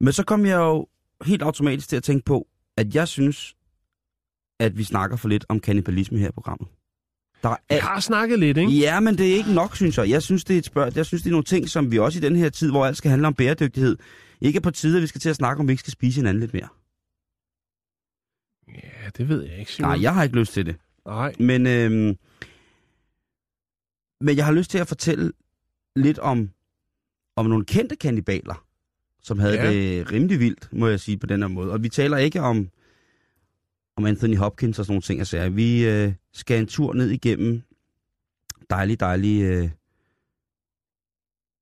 [0.00, 0.86] Men så kom jeg jo
[1.24, 3.54] helt automatisk til at tænke på, at jeg synes,
[4.60, 6.68] at vi snakker for lidt om kannibalisme her i programmet.
[7.42, 8.72] Der er Vi har snakket lidt, ikke?
[8.72, 10.10] Ja, men det er ikke nok, synes jeg.
[10.10, 10.96] Jeg synes, det er et spørg...
[10.96, 12.96] jeg synes, det er nogle ting, som vi også i den her tid, hvor alt
[12.96, 13.96] skal handle om bæredygtighed,
[14.40, 16.16] ikke er på tide, at vi skal til at snakke om, vi ikke skal spise
[16.16, 16.68] hinanden lidt mere.
[18.68, 19.90] Ja, det ved jeg ikke, Simon.
[19.90, 20.76] Nej, jeg har ikke lyst til det.
[21.06, 21.34] Nej.
[21.38, 22.16] Men, øhm,
[24.20, 25.32] men jeg har lyst til at fortælle
[25.96, 26.50] lidt om,
[27.36, 28.64] om nogle kendte kannibaler,
[29.22, 29.72] som havde ja.
[29.72, 31.72] det rimelig vildt, må jeg sige på den her måde.
[31.72, 32.70] Og vi taler ikke om,
[34.00, 35.20] om Anthony Hopkins og sådan nogle ting.
[35.20, 37.62] Altså, vi øh, skal en tur ned igennem
[38.70, 39.70] dejlig, dejlig, øh,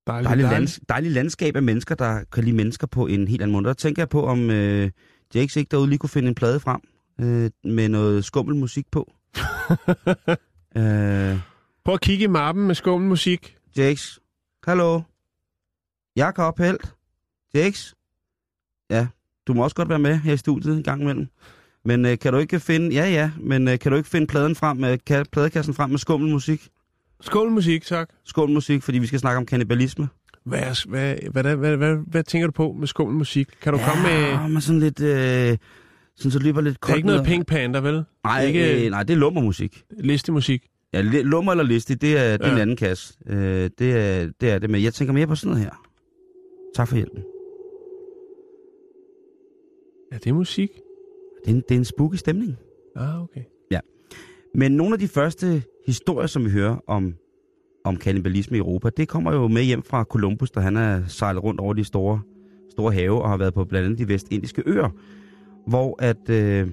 [0.07, 0.49] dejlig, dejligt.
[0.49, 3.65] lands, dejlig landskab af mennesker, der kan lide mennesker på en helt anden måde.
[3.65, 4.91] Der tænker jeg på, om øh,
[5.35, 6.81] Jakes ikke derude lige kunne finde en plade frem
[7.19, 9.13] øh, med noget skummel musik på.
[10.77, 11.39] øh,
[11.85, 13.57] Prøv at kigge i mappen med skummel musik.
[13.77, 14.19] Jakes.
[14.63, 15.01] Hallo.
[16.15, 16.95] Jakob Helt.
[17.53, 17.95] Jakes.
[18.89, 19.07] Ja,
[19.47, 21.27] du må også godt være med her i studiet en gang imellem.
[21.85, 22.95] Men øh, kan du ikke finde...
[22.95, 25.97] Ja, ja, men øh, kan du ikke finde pladen frem med, ka, pladekassen frem med
[25.97, 26.69] skummelmusik?
[27.21, 28.09] Skål musik, tak.
[28.25, 30.07] Skummelmusik, fordi vi skal snakke om kannibalisme.
[30.45, 33.47] Hvad, er- hvad, hvad, hvad, hvad, hvad, hvad tænker du på med skummel musik?
[33.61, 33.85] Kan du ja.
[33.89, 34.19] komme med...
[34.29, 35.01] Ja, men sådan lidt...
[35.01, 35.57] Øh,
[36.15, 38.03] sådan så løber lidt Det er koldt ikke noget ned- Pink Panther, vel?
[38.23, 38.85] Nej, ikke- ikke...
[38.85, 39.83] øh, nej, det er lummermusik.
[39.99, 40.65] Listemusik.
[40.93, 42.53] Ja, li- lummer eller liste, det er, det er Ja.
[42.55, 43.13] en anden kasse.
[43.27, 45.83] Øh, det, er, det er det, men jeg tænker mere på sådan noget her.
[46.75, 47.23] Tak for hjælpen.
[50.11, 50.69] Ja, det er musik.
[51.45, 52.57] Det er en, det er en spooky stemning.
[52.95, 53.41] Ah, okay.
[54.55, 57.13] Men nogle af de første historier, som vi hører om,
[57.85, 61.43] om kannibalisme i Europa, det kommer jo med hjem fra Columbus, da han er sejlet
[61.43, 62.21] rundt over de store,
[62.71, 64.89] store have og har været på blandt andet de vestindiske øer,
[65.67, 66.67] hvor at, øh,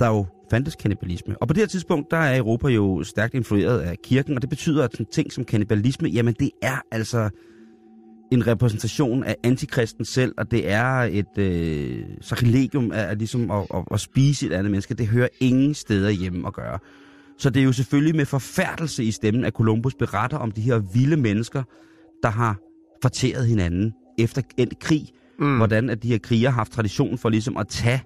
[0.00, 1.38] der jo fandtes kannibalisme.
[1.38, 4.50] Og på det her tidspunkt, der er Europa jo stærkt influeret af kirken, og det
[4.50, 7.30] betyder, at sådan ting som kannibalisme, jamen det er altså
[8.32, 13.66] en repræsentation af antikristen selv, og det er et øh, sakrilegium af, af ligesom at,
[13.74, 14.94] at, at spise et andet menneske.
[14.94, 16.78] Det hører ingen steder hjemme at gøre.
[17.38, 20.78] Så det er jo selvfølgelig med forfærdelse i stemmen, at Columbus beretter om de her
[20.78, 21.62] vilde mennesker,
[22.22, 22.58] der har
[23.02, 25.08] fortæret hinanden efter endt krig.
[25.38, 25.56] Mm.
[25.56, 28.02] Hvordan at de her krigere har haft tradition for ligesom at tage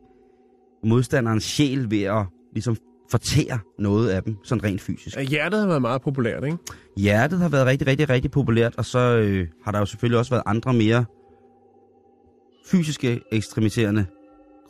[0.85, 2.77] modstanderens sjæl ved at ligesom
[3.11, 5.19] fortære noget af dem, sådan rent fysisk.
[5.19, 6.59] Hjertet har været meget populært, ikke?
[6.97, 10.31] Hjertet har været rigtig, rigtig, rigtig populært, og så øh, har der jo selvfølgelig også
[10.31, 11.05] været andre mere
[12.67, 14.07] fysiske ekstremiterende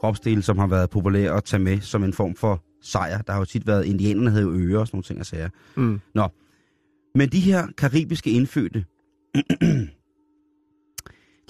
[0.01, 3.23] kropsdele, som har været populære at tage med som en form for sejr.
[3.23, 5.51] Der har jo tit været, indianerne havde jo ører og sådan nogle ting at sige.
[5.77, 6.01] Mm.
[6.15, 6.29] Nå,
[7.15, 8.85] men de her karibiske indfødte,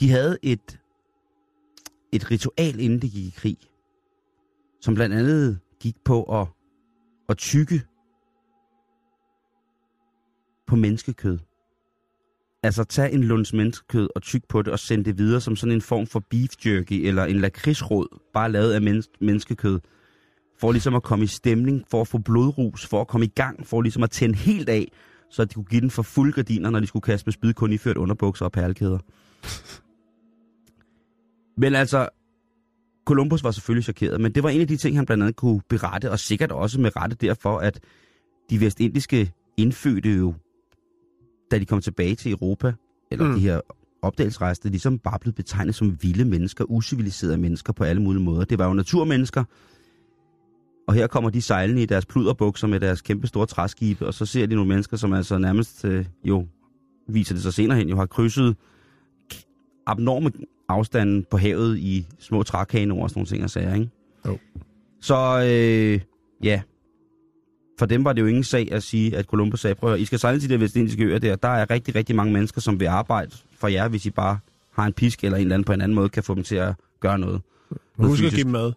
[0.00, 0.78] de havde et,
[2.12, 3.56] et ritual, inden de gik i krig,
[4.80, 6.46] som blandt andet gik på at,
[7.30, 7.82] og tykke
[10.66, 11.38] på menneskekød.
[12.62, 15.72] Altså tag en lunds menneskekød og tyk på det og send det videre som sådan
[15.72, 19.80] en form for beef jerky eller en lakridsråd, bare lavet af mennes- menneskekød.
[20.60, 23.66] For ligesom at komme i stemning, for at få blodrus, for at komme i gang,
[23.66, 24.92] for ligesom at tænde helt af,
[25.30, 27.72] så de kunne give den for fuld gardiner, når de skulle kaste med spyd kun
[27.72, 28.98] iført underbukser og perlekæder.
[31.56, 32.08] Men altså,
[33.10, 35.60] Columbus var selvfølgelig chokeret, men det var en af de ting, han blandt andet kunne
[35.68, 37.80] berette, og sikkert også med rette derfor, at
[38.50, 40.34] de vestindiske indfødte jo,
[41.50, 42.72] da de kom tilbage til Europa,
[43.10, 43.34] eller Mm.
[43.34, 43.60] de her
[44.02, 48.44] opdagelsesrejsende ligesom bare blevet betegnet som vilde mennesker, usiviliserede mennesker på alle mulige måder.
[48.44, 49.44] Det var jo naturmennesker,
[50.88, 54.26] og her kommer de sejlende i deres pluderbukser med deres kæmpe store træskibe, og så
[54.26, 56.46] ser de nogle mennesker, som altså nærmest øh, jo,
[57.08, 58.56] viser det sig senere hen, jo har krydset
[59.86, 60.30] abnorme
[60.70, 63.90] afstanden på havet i små trækanoer og sådan nogle ting og sager, ikke?
[64.26, 64.38] Jo.
[65.00, 66.00] Så øh,
[66.42, 66.62] ja,
[67.78, 70.04] for dem var det jo ingen sag at sige, at Columbus sagde, prøv at I
[70.04, 71.36] skal sejle til de vestindiske øer der.
[71.36, 74.38] Der er rigtig, rigtig mange mennesker, som vil arbejde for jer, hvis I bare
[74.72, 76.56] har en pisk eller en eller anden på en anden måde, kan få dem til
[76.56, 77.40] at gøre noget.
[77.96, 78.72] Husk at give dem mad.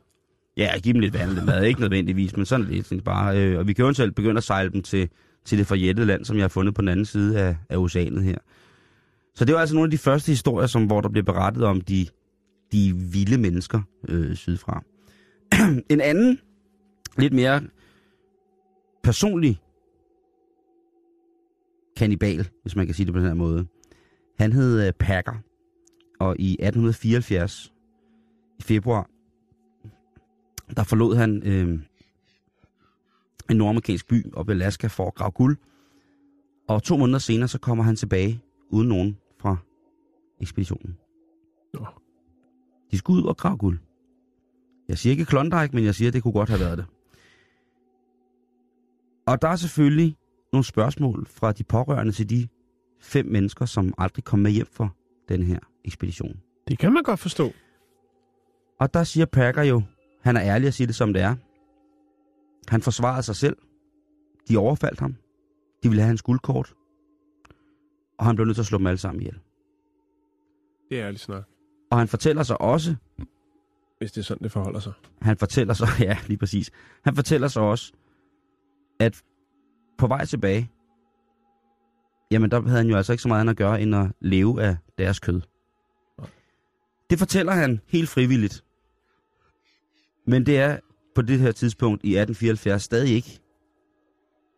[0.57, 3.37] Ja, give dem lidt vand lidt mad, ikke nødvendigvis, men sådan lidt bare.
[3.37, 5.09] Øh, og vi kan jo eventuelt begynde at sejle dem til,
[5.45, 8.23] til det forjættede land, som jeg har fundet på den anden side af, af oceanet
[8.23, 8.37] her.
[9.35, 11.81] Så det var altså nogle af de første historier, som, hvor der bliver berettet om
[11.81, 12.07] de,
[12.71, 14.83] de vilde mennesker øh, sydfra.
[15.89, 16.39] en anden,
[17.17, 17.61] lidt mere
[19.03, 19.59] personlig
[21.97, 23.67] kanibal, hvis man kan sige det på den her måde.
[24.39, 25.33] Han hed øh, Packer,
[26.19, 27.73] og i 1874,
[28.59, 29.09] i februar,
[30.75, 31.79] der forlod han øh,
[33.49, 35.57] en nordamerikansk by op i Alaska for at grave guld.
[36.67, 39.17] Og to måneder senere, så kommer han tilbage uden nogen
[40.39, 40.97] ekspeditionen.
[41.73, 41.85] Nå.
[42.91, 43.79] De skulle ud og grave guld.
[44.87, 46.85] Jeg siger ikke Klondike, men jeg siger, at det kunne godt have været det.
[49.27, 50.17] Og der er selvfølgelig
[50.53, 52.47] nogle spørgsmål fra de pårørende til de
[52.99, 54.95] fem mennesker, som aldrig kom med hjem for
[55.29, 56.39] den her ekspedition.
[56.67, 57.51] Det kan man godt forstå.
[58.79, 59.81] Og der siger Packer jo,
[60.21, 61.35] han er ærlig at sige det som det er.
[62.67, 63.57] Han forsvarede sig selv.
[64.49, 65.15] De overfaldt ham.
[65.83, 66.73] De ville have hans guldkort.
[68.19, 69.39] Og han blev nødt til at slå dem alle sammen ihjel.
[70.89, 71.43] Det er ærligt snak.
[71.91, 72.95] Og han fortæller sig også,
[73.97, 74.93] Hvis det er sådan, det forholder sig.
[75.21, 76.71] han fortæller sig, ja, lige præcis.
[77.03, 77.93] Han fortæller sig også,
[78.99, 79.23] at
[79.97, 80.69] på vej tilbage,
[82.31, 84.61] jamen der havde han jo altså ikke så meget andet at gøre, end at leve
[84.63, 85.41] af deres kød.
[87.09, 88.63] Det fortæller han helt frivilligt.
[90.27, 90.79] Men det er
[91.15, 93.39] på det her tidspunkt i 1874 stadig ikke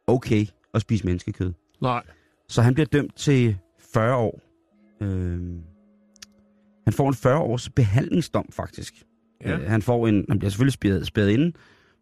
[0.07, 1.53] okay at spise menneskekød.
[1.81, 2.03] Nej.
[2.47, 3.57] Så han bliver dømt til
[3.93, 4.41] 40 år.
[5.01, 5.63] Øhm,
[6.85, 8.93] han får en 40 års behandlingsdom, faktisk.
[9.45, 9.57] Ja.
[9.57, 11.51] Øh, han, får en, han bliver selvfølgelig spæret, spæret inde,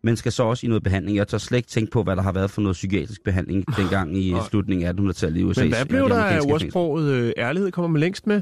[0.04, 1.17] men skal så også i noget behandling.
[1.17, 4.17] Jeg tør slet ikke tænke på, hvad der har været for noget psykiatrisk behandling dengang
[4.17, 5.62] i slutningen af 1800-tallet i USA.
[5.62, 8.41] Men hvad blev der af ordsproget øh, ærlighed kommer man længst med?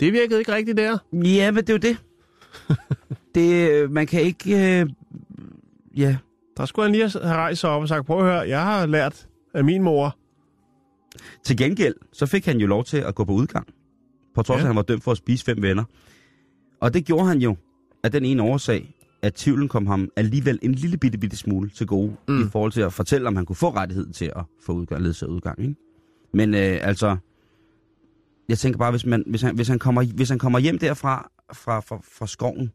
[0.00, 0.98] Det virkede ikke rigtigt der.
[1.12, 1.96] Ja, men det er jo det.
[3.34, 4.80] det øh, man kan ikke...
[4.80, 4.88] Øh,
[5.96, 6.16] ja,
[6.56, 8.86] Der skulle han lige have rejst sig op og sagt, prøv at høre, jeg har
[8.86, 10.16] lært af min mor.
[11.44, 13.66] Til gengæld, så fik han jo lov til at gå på udgang.
[14.40, 14.64] På trods af, Ja.
[14.64, 15.84] at han var dømt for at spise fem venner.
[16.80, 17.56] Og det gjorde han jo
[18.02, 21.86] af den ene årsag, at tvivlen kom ham alligevel en lille bitte, bitte smule til
[21.86, 22.40] gode, mm.
[22.46, 25.30] I forhold til at fortælle, om han kunne få rettighed til at få udgang, ledsaget
[25.32, 25.60] udgang.
[25.62, 25.74] Ikke?
[26.34, 27.16] Men øh, altså,
[28.48, 31.30] jeg tænker bare, hvis, man, hvis, han, hvis, han kommer, hvis han kommer hjem derfra,
[31.52, 32.72] fra, fra, fra skoven,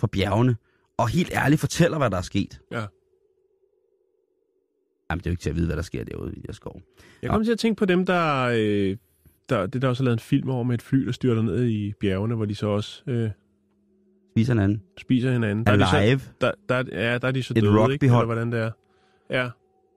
[0.00, 0.56] fra bjergene,
[0.96, 2.60] og helt ærligt fortæller, hvad der er sket.
[2.72, 2.84] Ja.
[5.10, 6.52] Jamen, det er jo ikke til at vide, hvad der sker derude i de her
[6.54, 6.80] skov.
[7.22, 8.96] Jeg kom til at tænke på dem, der, øh,
[9.48, 9.66] der...
[9.66, 11.92] Det der også har lavet en film over med et fly, der styrter ned i
[12.00, 13.30] bjergene, hvor de så også øh,
[14.36, 14.82] Spiser en anden.
[14.98, 15.66] spiser hinanden.
[15.66, 16.20] Der er de så, Alive.
[16.40, 17.78] der, der, ja, der er de så Et døde, ikke?
[17.82, 18.22] rugbyhold.
[18.22, 18.70] Eller hvordan det er.
[19.30, 19.48] Ja,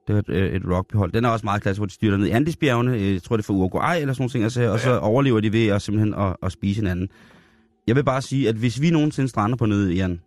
[0.08, 1.12] Det er et, et rockbehold.
[1.12, 2.94] Den er også meget klassisk, hvor de styrter ned i Andesbjergene.
[2.96, 4.44] Øh, Jeg tror, det er fra Uruguay eller sådan nogle ting.
[4.44, 4.98] Altså, og så Ja.
[4.98, 7.08] overlever de ved at simpelthen at, at spise hinanden.
[7.86, 10.20] Jeg vil bare sige, at hvis vi nogensinde strander på nede, Jan,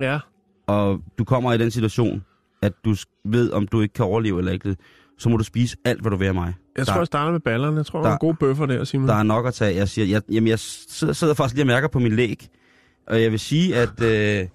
[0.00, 0.18] ja.
[0.66, 2.24] og du kommer i den situation,
[2.62, 4.76] at du ved, om du ikke kan overleve eller ikke,
[5.18, 6.54] så må du spise alt, hvad du vil af mig.
[6.76, 7.76] Jeg Der- tror, jeg starter med ballerne.
[7.76, 9.08] Jeg tror, der, der- er gode bøffer der, Simon.
[9.08, 9.76] Der er nok at tage.
[9.76, 12.48] Jeg siger, jeg, jamen, jeg sidder, sidder faktisk lige og mærker på min læg,
[13.06, 14.46] og jeg vil sige, at, øh,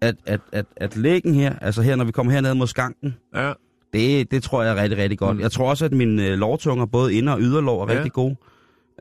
[0.00, 3.52] at, at, at, at lægen her, altså her, når vi kommer herned mod skanken, Ja,
[3.92, 5.36] Det, det tror jeg er rigtig, rigtig godt.
[5.36, 5.42] Mm.
[5.42, 7.96] Jeg tror også, at mine øh, lårtunger, både ind- og yderlår, er Ja.
[7.96, 8.36] rigtig gode.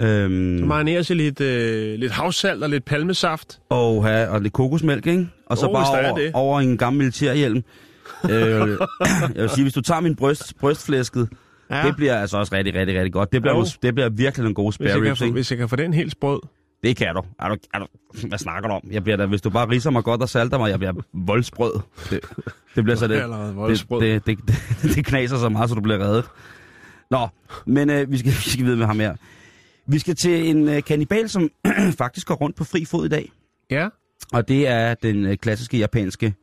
[0.02, 3.60] Øhm, så marinerer sig lidt, øh, lidt havsalt og lidt palmesaft.
[3.70, 5.30] og, have, og lidt kokosmælk, ikke?
[5.46, 6.32] Og så der bare er over, det.
[6.34, 7.64] over en gammel militærhjelm.
[8.30, 8.32] øh,
[9.36, 11.30] jeg vil sige, hvis du tager min bryst, brystflæsket,
[11.70, 11.88] ja.
[11.88, 13.32] Det bliver altså også rigtig, rigtig, rigtig godt.
[13.32, 13.66] Det bliver, Jo.
[13.82, 15.94] det bliver virkelig en god hvis, spare kan ribs, få, hvis jeg kan få den
[15.94, 16.40] helt sprød.
[16.84, 17.22] Det kan du.
[17.40, 17.88] Er du, er du.
[18.28, 18.82] Hvad snakker du om?
[18.92, 21.74] Jeg bliver da, hvis du bare riser mig godt og salter mig, jeg bliver voldsprød.
[22.10, 22.20] Det,
[22.76, 23.24] det bliver så det.
[23.70, 24.38] Det, det, det,
[24.82, 26.26] det, det knaser så meget, så du bliver reddet.
[27.12, 27.28] Nå,
[27.66, 29.16] men øh, vi, skal, vi skal videre med ham her.
[29.88, 31.50] Vi skal til en øh, kannibal, som
[31.98, 33.32] faktisk går rundt på fri fod i dag.
[33.72, 33.90] Ja.
[34.34, 36.34] Og det er den øh, klassiske japanske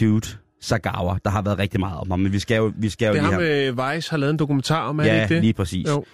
[0.00, 1.18] dude, Sagawa.
[1.24, 3.18] Der har været rigtig meget om ham, men vi skal jo, vi skal jo Det
[3.18, 3.68] er lige ham, have...
[3.68, 5.42] øh, Weiss har lavet en dokumentar om, er det Ja, ikke det?
[5.42, 5.88] lige præcis.
[5.88, 6.04] Jo.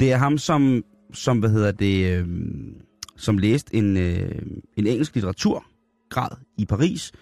[0.00, 2.26] Det er ham, som, som hvad hedder det, øh,
[3.16, 4.42] som læste en, øh,
[4.76, 7.12] en engelsk litteraturgrad i Paris.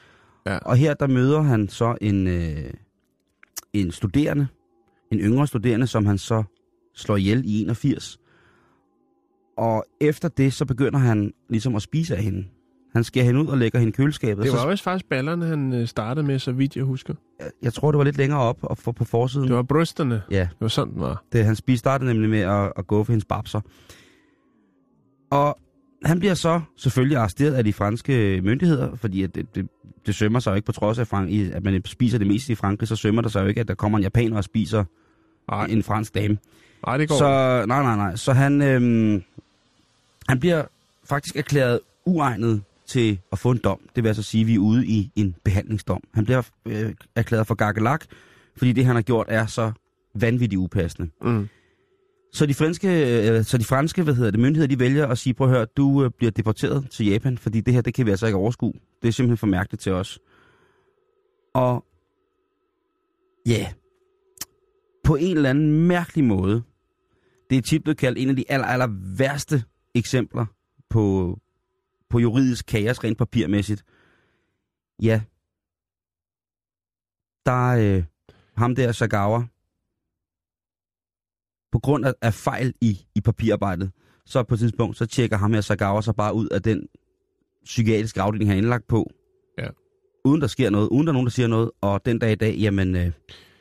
[0.46, 0.58] Ja.
[0.58, 2.70] Og her der møder han så en, øh,
[3.72, 4.46] en studerende,
[5.12, 6.42] en yngre studerende, som han så
[6.94, 8.18] slår ihjel i 81.
[9.58, 12.44] og efter det, så begynder han ligesom at spise af hende.
[12.96, 14.42] Han skærer hende ud og lægger hende i køleskabet.
[14.44, 17.14] Det så, var vist faktisk ballerne, han øh, startede med, så vidt jeg husker.
[17.40, 19.48] jeg, jeg tror, det var lidt længere op og for, på forsiden.
[19.48, 20.22] Det var brysterne.
[20.30, 21.22] Ja, Det var sådan, den var.
[21.32, 23.60] det, han spiste startede nemlig med at, at gå for hendes babser.
[25.30, 25.58] Og
[26.04, 29.68] han bliver så selvfølgelig arresteret af de franske myndigheder, fordi at det, det,
[30.06, 32.54] det sømmer sig jo ikke på trods af, Frank, at man spiser det meste i
[32.54, 34.84] Frankrig, så sømmer der sig jo ikke, at der kommer en japaner og spiser
[35.50, 36.38] Nej, en fransk dame.
[36.86, 37.18] nej det går.
[37.18, 38.16] Så nej, nej, nej.
[38.16, 39.22] Så han, øhm,
[40.28, 40.64] han bliver
[41.04, 43.80] faktisk erklæret uegnet til at få en dom.
[43.96, 46.00] Det vil altså sige, at vi er ude i en behandlingsdom.
[46.14, 48.04] Han bliver øh, erklæret for gakkelak,
[48.56, 49.72] fordi det, han har gjort, er så
[50.14, 51.10] vanvittigt upassende.
[51.22, 51.48] Mm.
[52.32, 52.88] Så de franske,
[53.30, 55.66] øh, så de franske hvad hedder det, myndigheder, de vælger at sige, prøv at høre,
[55.76, 58.72] du øh, bliver deporteret til Japan, fordi det her, det kan vi altså ikke overskue.
[59.02, 60.18] Det er simpelthen for mærkeligt til os.
[61.54, 61.84] Og
[63.46, 63.72] ja,
[65.04, 66.62] på en eller anden mærkelig måde,
[67.50, 70.46] det er tit blevet kaldt en af de aller, aller værste eksempler
[70.90, 71.38] på,
[72.10, 73.84] på juridisk kaos rent papirmæssigt.
[75.02, 75.22] Ja,
[77.46, 78.04] der er øh,
[78.56, 79.44] ham der Sagawa,
[81.72, 83.90] på grund af, af fejl i, i papirarbejdet,
[84.26, 86.88] så på et tidspunkt, så tjekker ham her Sagawa sig bare ud af den
[87.64, 89.10] psykiatriske afdeling, han er indlagt på.
[89.58, 89.68] Ja.
[90.24, 92.34] Uden der sker noget, uden der er nogen, der siger noget, og den dag i
[92.34, 93.12] dag, jamen, øh,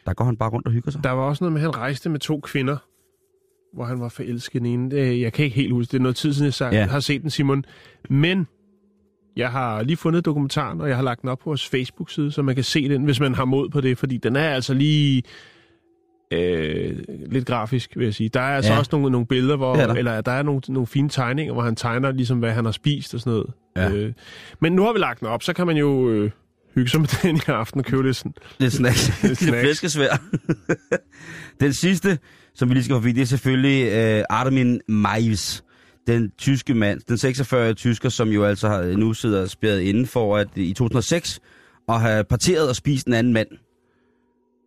[0.06, 1.04] der går han bare rundt og hygger sig.
[1.04, 2.78] Der var også noget med, at han rejste med to kvinder,
[3.76, 4.92] hvor han var forelsket i den ene.
[4.92, 6.86] Det- Jeg kan ikke helt huske, det er noget tid siden, jeg sagt, Ja.
[6.86, 7.66] har set den, Simon.
[8.10, 8.48] Men
[9.36, 12.42] jeg har lige fundet dokumentaren, og jeg har lagt den op på vores Facebook-side, så
[12.42, 15.24] man kan se den, hvis man har mod på det, fordi den er altså lige
[16.34, 16.98] øh,
[17.32, 18.30] lidt grafisk, vil jeg sige.
[18.30, 18.80] Der er altså Ja.
[18.80, 19.94] også nogle, nogle billeder, hvor, er der.
[19.94, 23.14] eller der er nogle, nogle fine tegninger, hvor han tegner ligesom, hvad han har spist
[23.14, 23.54] og sådan noget.
[23.76, 23.92] Ja.
[23.92, 24.14] Øh,
[24.62, 26.32] men nu har vi lagt den op, så kan man jo øh,
[26.76, 28.34] hygge sig med den i aften og købe lidt sådan.
[28.60, 29.20] Det er snacks.
[29.22, 29.62] det er snacks.
[29.62, 30.22] flæskesvær.
[31.62, 32.18] den sidste,
[32.56, 35.64] som vi lige skal forbi, det er selvfølgelig øh, Armin Meiwes.
[36.08, 40.38] Den tyske mand, den 46-årige tysker, som jo altså har- nu sidder spærret inden for
[40.38, 41.40] at i 2006
[41.90, 43.48] at have parteret og spist en anden mand.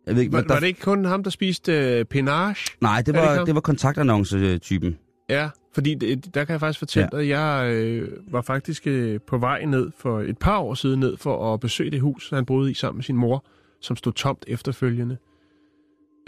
[0.07, 0.53] Jeg ved ikke, Var, der...
[0.53, 2.55] var det ikke kun ham, der spiste øh, penage?
[2.81, 3.45] Nej, det det var, ham?
[3.45, 4.97] det var kontaktannonce-typen.
[5.29, 7.17] Ja, fordi det, der kan jeg faktisk fortælle Ja.
[7.17, 10.99] dig, at jeg øh, var faktisk øh, på vej ned for et par år siden
[10.99, 13.45] ned for at besøge det hus, han boede i sammen med sin mor,
[13.81, 15.17] som stod tomt efterfølgende.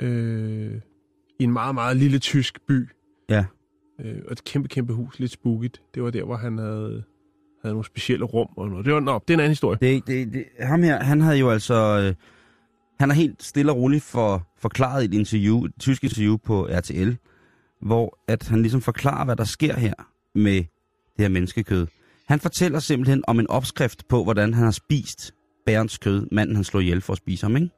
[0.02, 0.72] Øh,
[1.42, 2.90] I en meget, meget lille tysk by.
[3.30, 3.46] Ja.
[4.00, 5.82] Øh, og et kæmpe, kæmpe hus, lidt spookigt.
[5.96, 7.04] Det var der, hvor han havde,
[7.62, 8.86] havde nogle specielle rum og noget.
[8.86, 9.78] Det var, nå, det er en anden historie.
[9.82, 11.74] Det, det, det, ham her, han havde jo altså...
[11.74, 12.16] Øh,
[13.00, 16.68] han har helt stille og roligt for, forklaret i et interview, et tysk interview på
[16.72, 17.12] RTL,
[17.82, 19.94] hvor at han ligesom forklarer, hvad der sker her
[20.36, 21.88] med det her menneskekød.
[22.28, 25.34] Han fortæller simpelthen om en opskrift på, hvordan han har spist
[25.66, 27.70] bærens kød, manden han slog ihjel for at spise ham, ikke?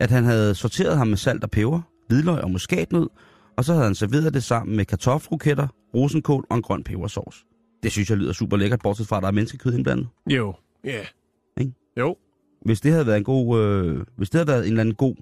[0.00, 3.08] At han havde sorteret ham med salt og peber, hvidløg og muskatnød,
[3.56, 7.44] og så havde han serveret det sammen med kartoffelroketter, rosenkål og en grøn pebersauce.
[7.82, 10.08] Det synes jeg lyder super lækkert, bortset fra, at der er menneskekød indblandet.
[10.30, 10.90] Jo, ja.
[10.90, 11.06] Yeah.
[11.60, 11.72] Ikke?
[11.98, 12.16] Jo,
[12.64, 15.14] Hvis det havde været en god, øh, hvis det havde været en eller anden god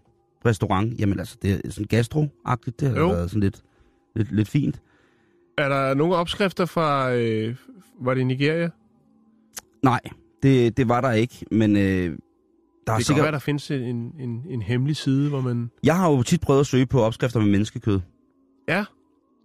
[0.46, 3.08] restaurant, jamen altså, det er sådan gastro-agtigt, det havde Jo.
[3.08, 3.62] været sådan lidt,
[4.16, 4.82] lidt, lidt fint.
[5.58, 7.56] er der nogle opskrifter fra, øh,
[8.00, 8.70] var det Nigeria?
[9.82, 10.00] Nej,
[10.42, 12.18] det, det var der ikke, men øh,
[12.90, 13.22] der er Det sikkert...
[13.24, 15.70] være, der findes en, en, en hemmelig side, hvor man...
[15.84, 18.00] Jeg har jo tit prøvet at søge på opskrifter med menneskekød.
[18.68, 18.84] Ja,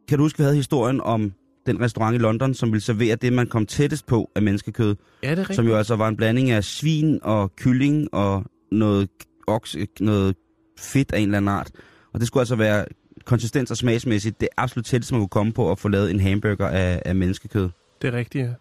[0.07, 1.33] Kan du huske, vi havde historien om
[1.65, 5.29] den restaurant i London, som ville servere det, man kom tættest på af menneskekød, ja
[5.31, 5.55] det er rigtigt.
[5.55, 9.09] som jo altså var en blanding af svin og kylling og noget,
[9.47, 10.35] okse, noget
[10.79, 11.71] fedt af en eller anden art.
[12.13, 12.85] Og det skulle altså være
[13.25, 16.67] konsistens og smagsmæssigt det absolut tætteste, man kunne komme på at få lavet en hamburger
[16.67, 17.69] af, af menneskekød.
[18.01, 18.53] Det er rigtigt, ja.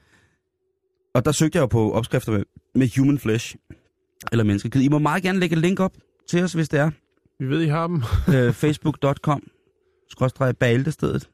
[1.15, 2.43] Og der søgte jeg jo på opskrifter med,
[2.75, 3.57] med human flesh,
[4.33, 4.83] eller menneskekød.
[4.83, 5.93] I må meget gerne lægge et link op
[6.29, 6.91] til os, hvis det er.
[7.39, 8.03] Vi ved, I har dem.
[8.35, 9.43] øh, Facebook.com,
[10.09, 11.31] skrådstræk bæltestedet,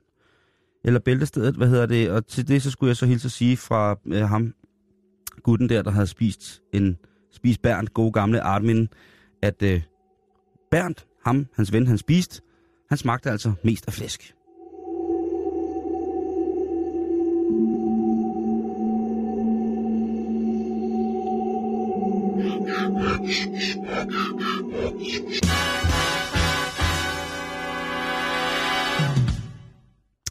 [0.85, 3.57] eller bæltestedet, hvad hedder det, og til det så skulle jeg så hilse at sige
[3.57, 4.55] fra øh, ham,
[5.43, 6.97] gutten der, der havde spist en
[7.33, 8.89] spist Bernd, gode gamle Armin,
[9.43, 9.83] at øh,
[10.71, 12.43] Bernd, ham, hans ven, han spiste,
[12.89, 14.35] han smagte altså mest af flæsk.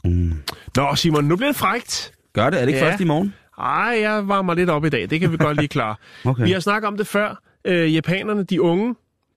[0.04, 0.34] Mm.
[0.76, 2.12] Nå, Simon, nu bliver det frægt.
[2.34, 2.58] Gør det?
[2.62, 2.92] Er det ikke Ja.
[2.92, 3.34] først i morgen?
[3.60, 5.10] Ej, jeg varmer lidt op i dag.
[5.10, 5.96] Det kan vi godt lige klare.
[6.30, 6.44] Okay.
[6.44, 7.42] Vi har snakket om det før.
[7.66, 8.96] Øh, japanerne, de unge,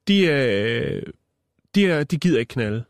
[0.09, 1.03] de, øh,
[1.75, 2.85] de, er, de gider ikke knalde.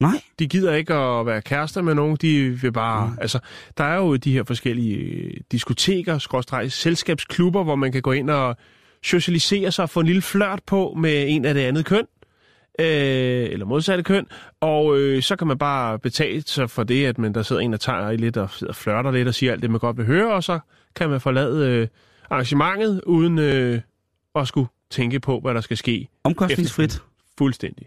[0.00, 0.20] Nej.
[0.38, 2.16] De gider ikke at være kærester med nogen.
[2.16, 3.06] De vil bare...
[3.06, 3.18] Mm.
[3.20, 3.38] Altså,
[3.78, 8.30] der er jo de her forskellige øh, diskoteker, skråstreg, selskabsklubber, hvor man kan gå ind
[8.30, 8.56] og
[9.04, 12.06] socialisere sig og få en lille flørt på med en af det andet køn.
[12.78, 12.86] øh,
[13.50, 14.26] eller modsatte køn,
[14.60, 17.74] og øh, så kan man bare betale sig for det, at man der sidder en
[17.74, 20.06] og tager i lidt og og flørter lidt og siger alt det, man godt vil
[20.06, 20.58] høre, og så
[20.96, 21.88] kan man forlade øh,
[22.30, 23.80] arrangementet uden øh,
[24.34, 26.08] at skulle tænke på, hvad der skal ske.
[26.24, 27.02] Omkostningsfrit.
[27.38, 27.86] Fuldstændig.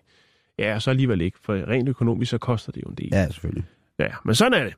[0.60, 3.10] Ja, og så alligevel ikke, for rent økonomisk, så koster det jo en del.
[3.12, 3.64] Ja, selvfølgelig.
[4.00, 4.74] Ja, men sådan er det.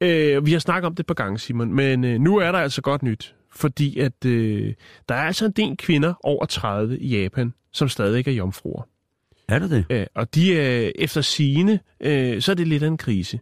[0.00, 2.58] Øh, vi har snakket om det et par gange, Simon, men øh, nu er der
[2.58, 3.34] altså godt nyt.
[3.52, 4.74] Fordi at øh,
[5.08, 8.82] der er altså en del kvinder over 30 i Japan, som stadig er jomfruer.
[9.48, 9.84] Er det det?
[9.90, 13.40] Øh, og de er efter sigende, øh, så er det lidt af en krise.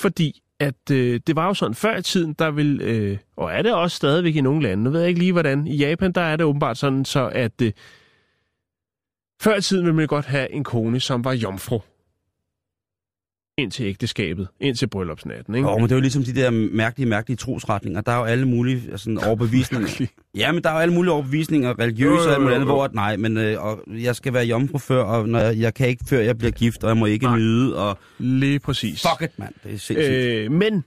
[0.00, 3.62] Fordi at øh, det var jo sådan før i tiden, der vil, øh, og er
[3.62, 6.20] det også stadigvæk i nogle lande, nu ved jeg ikke lige hvordan, i Japan der
[6.20, 7.72] er det åbenbart sådan, så at øh,
[9.40, 11.80] før i tiden ville man godt have en kone, som var jomfru.
[13.58, 15.68] Indtil ægteskabet, indtil bryllupsnatten, ikke?
[15.68, 18.00] Oh, men det er jo ligesom de der mærkelige, mærkelige trosretninger.
[18.00, 20.06] Der er jo alle mulige sådan, overbevisninger.
[20.36, 22.54] ja, men der er jo alle mulige overbevisninger, religiøse Jo, jo, og alt muligt jo,
[22.54, 22.72] andet, jo.
[22.74, 25.74] hvor at, nej, men øh, og jeg skal være jomfru før, og når jeg, jeg
[25.74, 27.38] kan ikke før jeg bliver gift, og jeg må ikke Nej.
[27.38, 29.02] nyde, og Lige præcis.
[29.02, 29.54] fuck it, mand.
[29.64, 30.14] Det er sindssygt.
[30.14, 30.84] Øh, Øh, men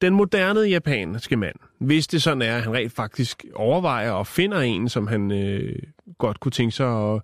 [0.00, 4.60] den moderne japanske mand, hvis det sådan er, at han rent faktisk overvejer og finder
[4.60, 5.72] en, som han øh,
[6.18, 7.20] godt kunne tænke sig at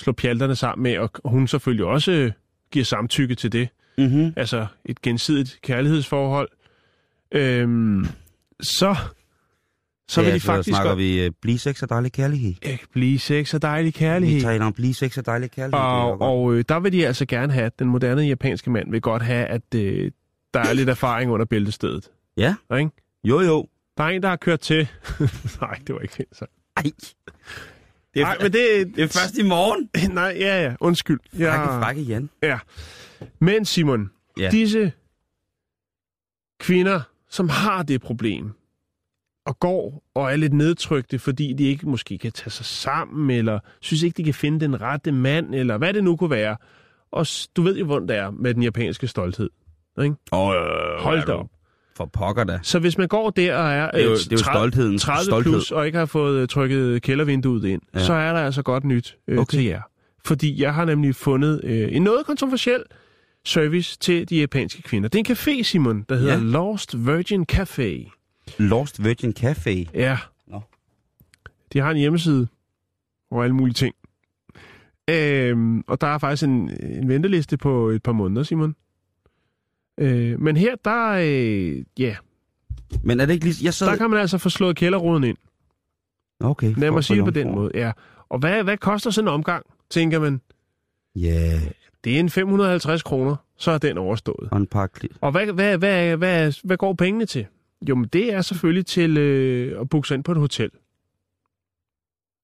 [0.00, 2.32] slå pjalterne sammen med, og hun selvfølgelig også øh,
[2.72, 4.32] giver samtykke til det, mm-hmm.
[4.36, 6.48] altså et gensidigt kærlighedsforhold,
[7.32, 8.06] øhm,
[8.60, 8.96] så,
[10.08, 12.54] så vil de faktisk snakker vi øh, blive sex og dejlig kærlighed.
[12.66, 14.40] øh, blive sex og dejlig Vi kærlighed.
[14.40, 15.80] taler om blive sex og dejlig kærlighed.
[15.84, 19.22] Og, og øh, der vil de altså gerne have, den moderne japanske mand vil godt
[19.22, 20.10] have, at øh,
[20.54, 22.10] der er lidt erfaring under bæltestedet.
[22.36, 22.90] Ja, Ikke?
[23.24, 23.66] jo jo.
[23.96, 24.88] Der er en, der har kørt til...
[25.60, 26.46] Nej, det var ikke så.
[26.76, 26.82] Ej.
[28.14, 28.96] Det er, Nej, men det...
[28.96, 29.88] det er først i morgen.
[30.14, 30.74] Nej, ja, ja.
[30.80, 31.20] Undskyld.
[31.30, 31.80] Frække, Ja.
[31.80, 32.30] frække Jan.
[32.42, 32.58] ja.
[33.38, 34.48] Men Simon, Ja.
[34.50, 34.92] disse
[36.60, 37.00] kvinder,
[37.30, 38.52] som har det problem,
[39.46, 43.58] og går og er lidt nedtrykte, fordi de ikke måske kan tage sig sammen, eller
[43.80, 46.56] synes ikke, de kan finde den rette mand, eller hvad det nu kunne være.
[47.12, 47.26] Og
[47.56, 49.50] du ved jo, hvordan det er med den japanske stolthed.
[50.02, 50.14] Ikke?
[50.32, 50.60] Oh, øh,
[51.00, 51.46] Hold da op.
[51.96, 52.58] For pokker da.
[52.62, 54.58] Så hvis man går der og er, Det er jo, øh, det er jo 30
[54.58, 54.98] stoltheden.
[54.98, 55.52] 30 Stolthed.
[55.52, 57.98] plus og ikke har fået øh, trykket kældervinduet ind, Ja.
[58.04, 59.50] så er der altså godt nyt øh, Okay.
[59.56, 59.82] til jer.
[60.24, 62.82] Fordi jeg har nemlig fundet øh, en noget kontroversiel
[63.46, 65.08] service til de japanske kvinder.
[65.08, 66.40] Det er en café, Simon, der hedder Ja.
[66.40, 68.10] Lost Virgin Café.
[68.58, 69.90] Lost Virgin Café.
[69.94, 70.18] Ja.
[70.46, 70.60] Nå.
[71.72, 72.48] De har en hjemmeside
[73.30, 73.94] og alle mulige ting.
[75.10, 78.76] Øhm, og der er faktisk en, en venteliste på et par måneder, Simon.
[79.98, 82.16] Øh, men her, der, øh, ja,
[83.02, 83.64] Men er det ikke lige...
[83.64, 83.86] Jeg sad...
[83.86, 85.36] der kan man altså få slået kælderruden ind.
[86.40, 86.74] Okay.
[86.76, 87.92] Lad mig sige det på den måde, ja.
[88.28, 90.40] Og hvad, hvad koster sådan en omgang, tænker man?
[91.16, 91.60] Ja,
[92.04, 94.48] Det er en 550 kroner, så er den overstået.
[94.50, 94.68] og en
[95.20, 97.46] Og hvad, hvad, hvad, hvad, hvad går pengene til?
[97.88, 100.70] Jo, men det er selvfølgelig til øh, at booke sig ind på et hotel.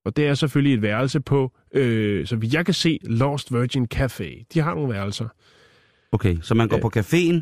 [0.04, 3.88] Og det er selvfølgelig et værelse på, øh, så vidt jeg kan se, Lost Virgin
[3.94, 4.44] Café.
[4.54, 5.28] De har nogle værelser.
[6.12, 6.82] Okay, så man går Ja.
[6.82, 7.40] på caféen,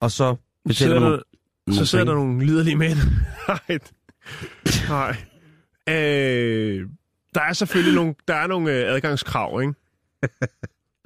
[0.00, 0.36] og så
[0.68, 1.12] betaler sidder, man
[1.66, 2.96] der, så sidder der nogle liderlige mænd.
[3.48, 3.78] Nej.
[4.88, 5.16] Nej.
[5.88, 6.86] Øh,
[7.34, 9.74] der er selvfølgelig nogle, der er nogle øh, adgangskrav, ikke?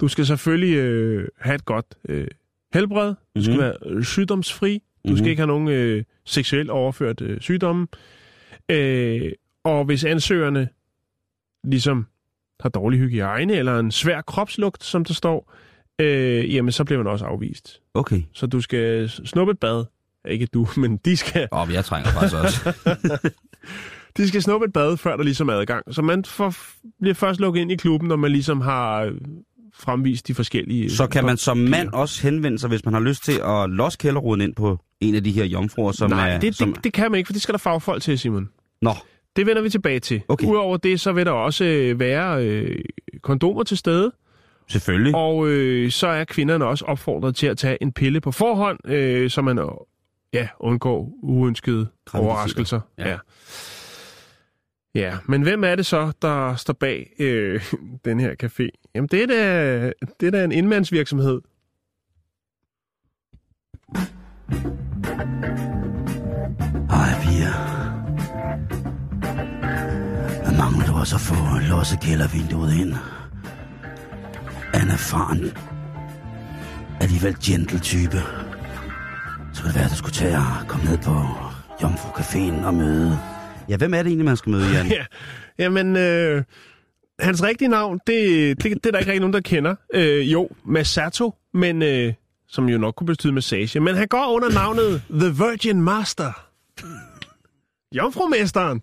[0.01, 2.27] Du skal selvfølgelig øh, have et godt øh,
[2.73, 3.13] helbred.
[3.35, 3.61] Du skal Mhm.
[3.63, 4.83] være sygdomsfri.
[5.05, 5.17] Du Mhm.
[5.17, 7.87] skal ikke have nogen øh, seksuelt overført øh, sygdomme.
[8.69, 9.31] Øh,
[9.63, 10.69] og hvis ansøgerne
[11.63, 12.07] ligesom
[12.59, 15.53] har dårlig hygiejne eller en svær kropslugt, som der står,
[16.01, 17.81] øh, jamen så bliver man også afvist.
[17.93, 18.21] Okay.
[18.33, 19.85] Så du skal snuppe et bad.
[20.27, 22.73] Ikke du, men de skal, Åh, oh, jeg trænger faktisk også.
[24.17, 25.83] de skal snuppe et bad, før der ligesom er adgang.
[25.93, 26.55] Så man får,
[27.01, 29.11] bliver først lukket ind i klubben, når man ligesom har øh,
[29.73, 30.89] fremvist de forskellige...
[30.91, 33.97] så kan man som mand også henvende sig, hvis man har lyst til at losse
[33.97, 36.39] kælderruden ind på en af de her jomfruer, som Nej, er...
[36.39, 36.73] det, som...
[36.73, 38.49] det, det kan man ikke, for det skal der fagfolk til, Simon.
[38.81, 38.93] Nå,
[39.35, 40.21] Det vender vi tilbage til.
[40.27, 40.47] Okay.
[40.47, 42.79] Udover det, så vil der også øh, være øh,
[43.21, 44.11] kondomer til stede,
[44.69, 45.15] selvfølgelig.
[45.15, 49.29] og øh, så er kvinderne også opfordret til at tage en pille på forhånd, øh,
[49.29, 49.65] så man øh,
[50.33, 52.79] ja, undgår uønskede overraskelser.
[52.97, 53.09] Ja.
[53.09, 53.17] Ja
[54.95, 57.63] ja, men hvem er det så, der står bag øh,
[58.05, 58.89] den her café?
[58.95, 61.41] Jamen, det er da, det er da en indmandsvirksomhed.
[66.89, 67.53] Ej, piger.
[70.43, 72.93] Hvad mangler du også at få losset kældervinduet ind?
[74.73, 74.89] Er en
[77.01, 78.17] alligevel gentle type.
[79.53, 81.15] Så det være, at du skulle tage og komme ned på
[81.81, 83.19] Jomfru Caféen og møde...
[83.69, 84.87] Ja, hvem er det egentlig, man skal møde, Jan?
[84.97, 85.05] ja.
[85.57, 86.43] Jamen, øh,
[87.19, 89.75] hans rigtige navn, det, det, det er der ikke rigtig nogen, der kender.
[89.93, 92.13] Øh, jo, Masato, men, øh,
[92.47, 93.79] som jo nok kunne betyde massage.
[93.79, 96.47] Men han går under navnet The Virgin Master.
[97.95, 98.81] Jomfrumesteren.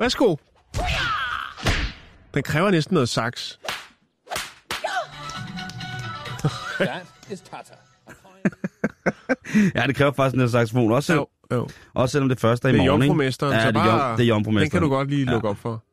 [0.00, 0.36] Værsgo.
[2.34, 3.58] Den kræver næsten noget saks.
[6.80, 7.74] That is Tata.
[9.74, 11.14] ja, det kræver faktisk en saxofon også.
[11.14, 11.68] Jo jo.
[11.94, 13.02] også selvom det første er i Det er morgen.
[13.02, 14.16] jomfrumesteren, ja, så det er, bare...
[14.16, 14.70] det er jomfrumesteren.
[14.70, 15.50] Den kan du godt lige lukke ja.
[15.50, 15.84] op for.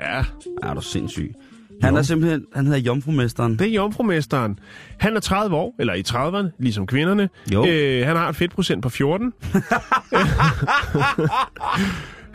[0.00, 0.24] Ja, Ja,
[0.62, 1.34] er du sindssyg.
[1.82, 3.58] Han er simpelthen, han hedder jomfrumesteren.
[3.58, 4.58] det er jomfrumesteren.
[4.98, 7.28] Han er 30 år, eller i 30'erne, ligesom kvinderne.
[7.52, 7.66] Jo.
[7.66, 9.32] Øh, han har et fedtprocent på 14.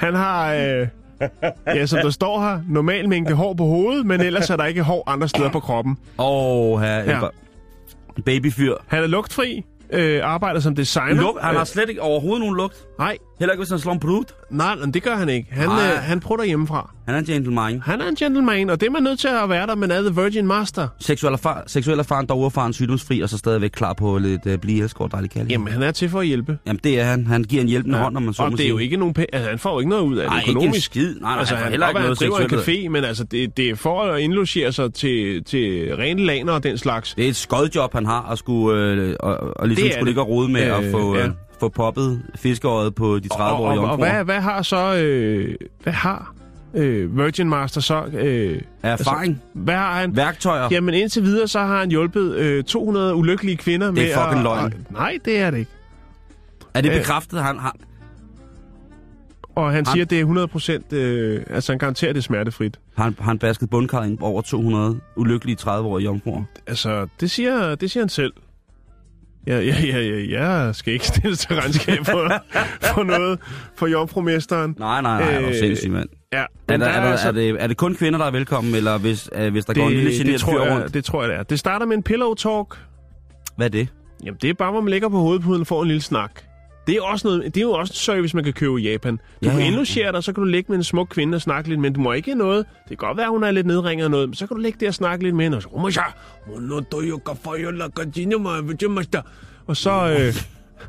[0.06, 0.88] han har, øh,
[1.68, 4.84] ja, som der står her, normal mængde hår på hovedet, men ellers er der ikke
[4.84, 5.98] hår andre steder på kroppen.
[6.18, 7.22] Åh, oh, her ja.
[8.26, 8.76] babyfyr.
[8.88, 11.22] Han er lugtfri, øh, arbejder som designer.
[11.22, 12.76] Luk, han har Øh, slet ikke overhovedet nogen lugt.
[13.00, 14.24] nej, Heller ikke, hvis han slår en brud.
[14.52, 15.48] nej, men det gør han ikke.
[15.52, 15.92] Han, Nej.
[15.94, 16.92] øh, han prutter hjemmefra.
[17.06, 17.82] Han er en gentleman.
[17.86, 20.02] Han er en gentleman, og det er man nødt til at være der, men er
[20.02, 20.88] The Virgin Master.
[21.00, 24.82] Seksuel, erfar seksuel erfaren, dog erfaren, sygdomsfri, og så stadigvæk klar på lidt uh, blive
[24.84, 25.52] elsket og dejlig kærlighed.
[25.52, 26.58] Jamen, han er til for at hjælpe.
[26.68, 27.28] Jamen, det er han.
[27.28, 28.04] Han giver en hjælpende ja.
[28.04, 29.80] hånd, når man så og må det er jo ikke nogen altså, han får jo
[29.80, 30.86] ikke noget ud af det Nej, ikke en økonomisk.
[30.86, 31.16] skid.
[31.20, 33.70] Nej, nej, altså, han han, heller ikke noget driver en café, men altså, det, det
[33.70, 37.14] er for at indlogere sig til, til rene laner og den slags.
[37.18, 40.10] Det er et skodjob, han har, at skulle, øh, og, og ligesom Det er skulle
[40.10, 41.30] ligge og rode med Øh, at få, øh, ja.
[41.60, 44.12] få poppet fiskeøjet på de 30 og, år og, og jomfruer.
[44.14, 44.96] hvad, hvad har så...
[44.96, 46.34] Øh, hvad har
[46.74, 48.06] øh, Virgin Master så...
[48.14, 50.16] Øh, Erfaring, Altså, hvad har han?
[50.16, 50.68] værktøjer.
[50.72, 54.44] Jamen indtil videre, så har han hjulpet øh, 200 ulykkelige kvinder med fucking at...
[54.44, 54.64] løgn.
[54.66, 55.72] Og, nej, det er det ikke.
[56.74, 57.76] Er det øh, bekræftet, han har...
[59.56, 60.94] Og han Han- siger, at det er 100 procent...
[60.94, 62.80] Øh, altså, han garanterer, at det er smertefrit.
[62.98, 66.44] Har han, han basket bundkarret ind over 200 ulykkelige 30 år i jomfruer?
[66.68, 68.34] Altså, det siger, det siger han selv.
[69.48, 72.32] Ja, ja, ja, ja, jeg skal ikke stille til regnskab for,
[72.82, 73.40] for noget
[73.76, 74.76] for jomfrumesteren.
[74.80, 76.10] Nej, nej, nej, hvor Øh, sindssygt, mand.
[76.34, 78.76] Ja, Er, der, er, der, altså- er, det, er det kun kvinder, der er velkommen,
[78.76, 80.84] eller hvis, øh, hvis der går en lille det, generet det, fyr tror rundt?
[80.84, 81.44] jeg, det tror jeg, det er.
[81.44, 82.78] Det starter med en pillow talk.
[83.56, 83.88] Hvad er det?
[84.24, 86.32] Jamen, det er bare, hvor man ligger på hovedpuden og får en lille snak.
[86.88, 89.16] Det er, også noget, det er jo også en service, man kan købe i Japan.
[89.18, 91.70] Du Ja, kan indlogere dig, så kan du ligge med en smuk kvinde og snakke
[91.70, 92.66] lidt, men du må ikke noget.
[92.90, 94.80] Det kan godt være, hun er lidt nedringet og noget, men så kan du ligge
[94.80, 95.70] der og snakke lidt med hende, og så...
[99.68, 100.18] Og så...
[100.20, 100.34] Øh,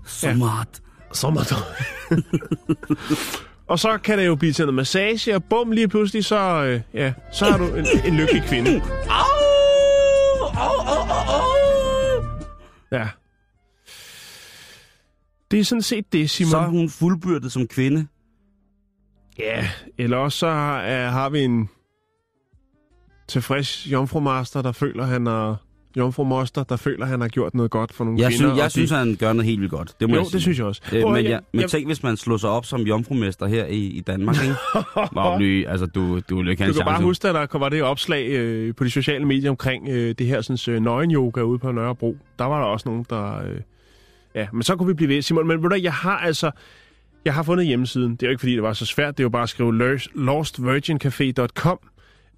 [0.06, 0.68] Smart.
[1.12, 1.58] Sommertøj.
[3.68, 6.80] og så kan det jo blive til noget massage, og bum, lige pludselig, så, øh,
[6.94, 8.70] ja, så har du en, en lykkelig kvinde.
[8.70, 8.80] Au!
[10.40, 12.22] Au, au, au, au!
[12.92, 13.08] Ja.
[15.50, 16.50] Det er sådan set det, Simon.
[16.50, 18.06] Så er hun fuldbyrdet som kvinde.
[19.38, 19.68] Ja,
[19.98, 21.68] eller også så har, er, har vi en
[23.28, 25.56] tilfreds jomfrumaster, der føler, han har...
[25.96, 28.38] Jomfrumoster, der føler, han har gjort noget godt for nogle Jeg, kvinder.
[28.48, 29.94] synes, jeg de- synes, han gør noget helt vildt godt.
[30.00, 30.82] Det må Jo, jeg det synes jeg også.
[30.92, 33.66] Øh, men høre, ja, men jeg- tænk, hvis man slår sig op som jomfrumester her
[33.66, 34.54] i, i Danmark, ikke?
[35.12, 37.82] Hvor blive, altså, du, du vil ikke Du kan bare huske, at der var det
[37.82, 41.72] opslag øh, på de sociale medier omkring øh, det her sådan, øh, nøgen-yoga ude på
[41.72, 42.16] Nørrebro.
[42.38, 43.42] Der var der også nogen, der...
[43.44, 43.60] Øh,
[44.38, 45.22] ja, men så kunne vi blive ved.
[45.22, 46.50] Simon, men ved du, jeg har altså...
[47.24, 48.10] Jeg har fundet hjemmesiden.
[48.12, 49.16] Det er jo ikke, fordi det var så svært.
[49.18, 51.78] Det er jo bare at skrive los- lostvirgincafé.com.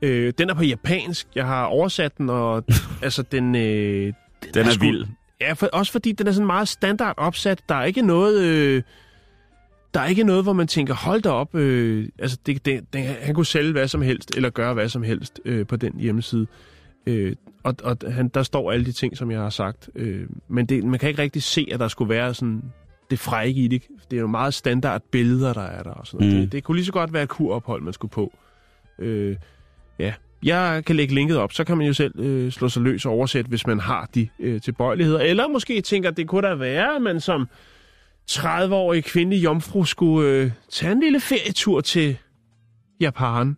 [0.03, 1.27] Øh, den er på japansk.
[1.35, 2.65] Jeg har oversat den, og
[3.03, 3.55] altså den...
[3.55, 4.13] Øh,
[4.55, 5.07] Den er sgu- vild.
[5.41, 7.61] Ja, for, også fordi den er sådan meget standard opsat.
[7.69, 8.41] Der er ikke noget...
[8.43, 8.83] Øh,
[9.95, 13.03] der er ikke noget, hvor man tænker, hold da op, øh, altså det, det, det,
[13.03, 16.47] han kunne sælge hvad som helst, eller gøre hvad som helst øh, på den hjemmeside.
[17.07, 19.91] Øh, og og han, der står alle de ting, som jeg har sagt.
[19.95, 22.63] Øh, men det, man kan ikke rigtig se, at der skulle være sådan
[23.11, 23.83] det frække i det.
[24.11, 25.91] Det er jo meget standard billeder, der er der.
[25.91, 26.41] Og sådan noget.
[26.41, 26.43] Mm.
[26.43, 28.33] Det, det kunne lige så godt være et kurophold, man skulle på.
[28.99, 29.37] Øh,
[29.99, 33.07] ja, jeg kan lægge linket op, så kan man jo selv øh, slå sig løs
[33.07, 35.21] og oversætte, hvis man har de øh, tilbøjeligheder.
[35.21, 37.49] Eller måske tænker, det kunne da være, at man som
[38.31, 42.17] 30-årig kvindelig jomfru skulle øh, tage en lille ferietur til
[43.01, 43.57] Japan.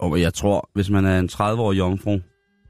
[0.00, 2.18] Og jeg tror, hvis man er en 30-årig jomfru,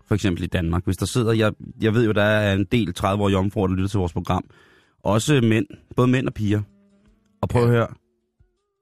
[0.06, 2.94] for eksempel i Danmark, hvis der sidder, jeg, jeg ved jo, der er en del
[2.98, 4.44] 30-årige jomfruer, der lytter til vores program.
[5.02, 5.66] Også mænd,
[5.96, 6.62] både mænd og piger.
[7.42, 7.68] Og prøv Ja.
[7.68, 7.86] at høre,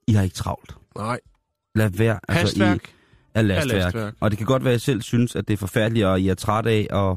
[0.07, 0.76] I har ikke travlt.
[0.99, 1.18] Nej,
[1.74, 2.18] Lad være.
[2.28, 2.88] hastværk.
[2.88, 2.90] I
[3.34, 3.82] er lastværk.
[3.84, 4.14] lastværk.
[4.20, 6.28] Og det kan godt være, at jeg selv synes, at det er forfærdeligt, og I
[6.28, 7.16] er træt af at,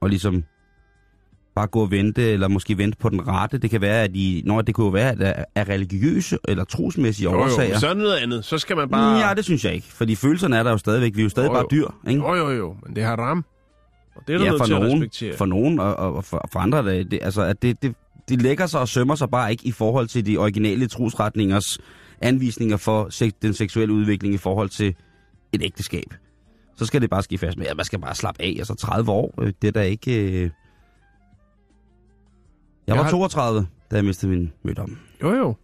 [0.00, 0.44] og ligesom
[1.58, 3.58] bare gå og vente, eller måske vente på den rette.
[3.58, 6.64] Det kan være, at I, når det kunne jo være, at der er religiøse eller
[6.64, 7.78] trosmæssige Jo, jo, årsager.
[7.78, 8.44] så er noget andet.
[8.44, 9.26] Så skal man bare...
[9.28, 9.86] Ja, det synes jeg ikke.
[9.86, 11.16] Fordi følelserne er der jo stadigvæk.
[11.16, 11.76] Vi er jo stadig Jo, bare jo.
[11.76, 12.22] dyr, ikke?
[12.22, 13.44] Jo, jo, jo, men det har ram.
[14.16, 15.36] Og det er du ja, for til at nogen, respektere.
[15.36, 17.94] for nogen og, og for, for andre, det, altså, at det, det,
[18.28, 21.78] det lægger sig og sømmer sig bare ikke i forhold til de originale trosretningers
[22.20, 24.94] anvisninger for sek, den seksuelle udvikling i forhold til
[25.52, 26.14] et ægteskab.
[26.76, 28.54] Så skal det bare ske fast med, at man skal bare slappe af.
[28.58, 30.42] Altså 30 år, øh, det er da ikke...
[30.44, 30.50] Øh...
[32.88, 34.98] Jeg, Jeg var har- 32, da jeg mistede min mødom.
[35.22, 35.54] Jo, jo.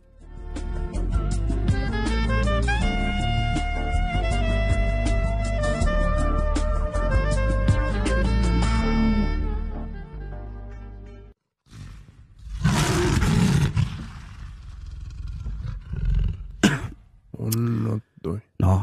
[18.58, 18.78] Nå,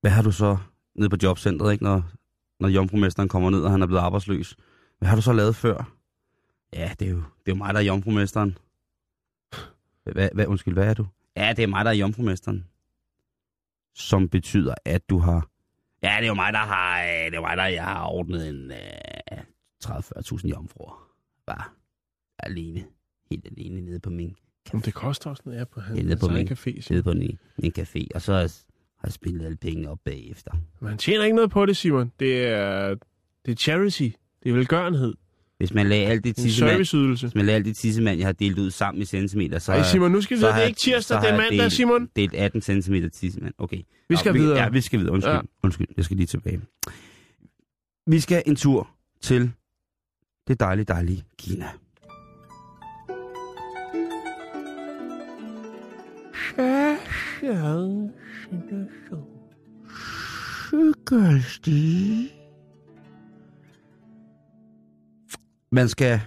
[0.00, 0.56] hvad har du så
[0.94, 1.84] nede på jobcentret, ikke?
[1.84, 2.02] Når
[2.60, 4.56] når jomfrumesteren kommer ned, og han er blevet arbejdsløs.
[4.98, 5.97] Hvad har du så lavet før?
[6.72, 8.58] Ja, det er jo, det er jo mig, der er jomfrumesteren.
[10.04, 11.06] Hvad, hvad, undskyld, hvad er du?
[11.36, 12.66] Ja, det er mig, der er jomfrumesteren.
[13.94, 15.48] Som betyder, at du har...
[16.02, 18.48] Ja, det er jo mig, der har, øh, det er mig, der jeg har ordnet
[18.48, 19.38] en øh,
[19.84, 21.08] 30-40.000 jomfruer.
[21.46, 21.64] Bare
[22.38, 22.84] alene.
[23.30, 24.36] Helt alene nede på min,
[24.72, 26.86] Men det koster også noget, ja, på Nede hans på egen min- café.
[26.90, 28.06] nede på min, min café.
[28.14, 28.50] Og så har
[29.02, 30.52] jeg spillet alle pengene op bagefter.
[30.80, 32.12] Men han tjener ikke noget på det, Simon.
[32.20, 32.94] Det er,
[33.46, 34.08] det er charity.
[34.42, 35.14] Det er velgørenhed.
[35.58, 38.58] Hvis man lagde alt det tissemand, hvis man lagde alt det tissemand, jeg har delt
[38.58, 41.20] ud sammen i centimeter, så Ej, Simon, nu skal vi har Det er ikke tirsdag,
[41.22, 42.08] det er mandag, delt- Simon.
[42.16, 43.54] Delt 18 cm tissemand.
[43.58, 43.82] Okay.
[44.08, 44.58] Vi skal Nå, videre.
[44.58, 45.12] Ja, vi skal videre.
[45.12, 45.34] Undskyld.
[45.34, 45.40] Ja.
[45.62, 45.86] Undskyld.
[45.96, 46.60] Jeg skal lige tilbage.
[48.06, 48.90] Vi skal en tur
[49.22, 49.50] til
[50.48, 51.66] det dejlige, dejlige Kina.
[65.72, 66.20] Man skal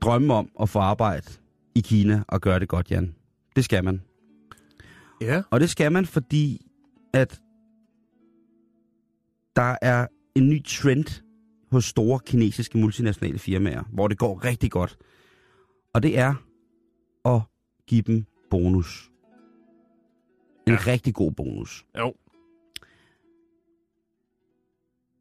[0.00, 1.26] drømme om at få arbejde
[1.74, 3.14] i Kina og gøre det godt, Jan.
[3.56, 4.02] Det skal man.
[5.20, 5.42] Ja.
[5.50, 6.66] Og det skal man, fordi
[7.12, 7.40] at
[9.56, 11.22] der er en ny trend
[11.70, 14.98] hos store kinesiske multinationale firmaer, hvor det går rigtig godt.
[15.94, 16.34] Og det er
[17.24, 17.40] at
[17.86, 19.10] give dem bonus.
[20.66, 20.78] En ja.
[20.86, 21.86] rigtig god bonus.
[21.98, 22.14] Jo.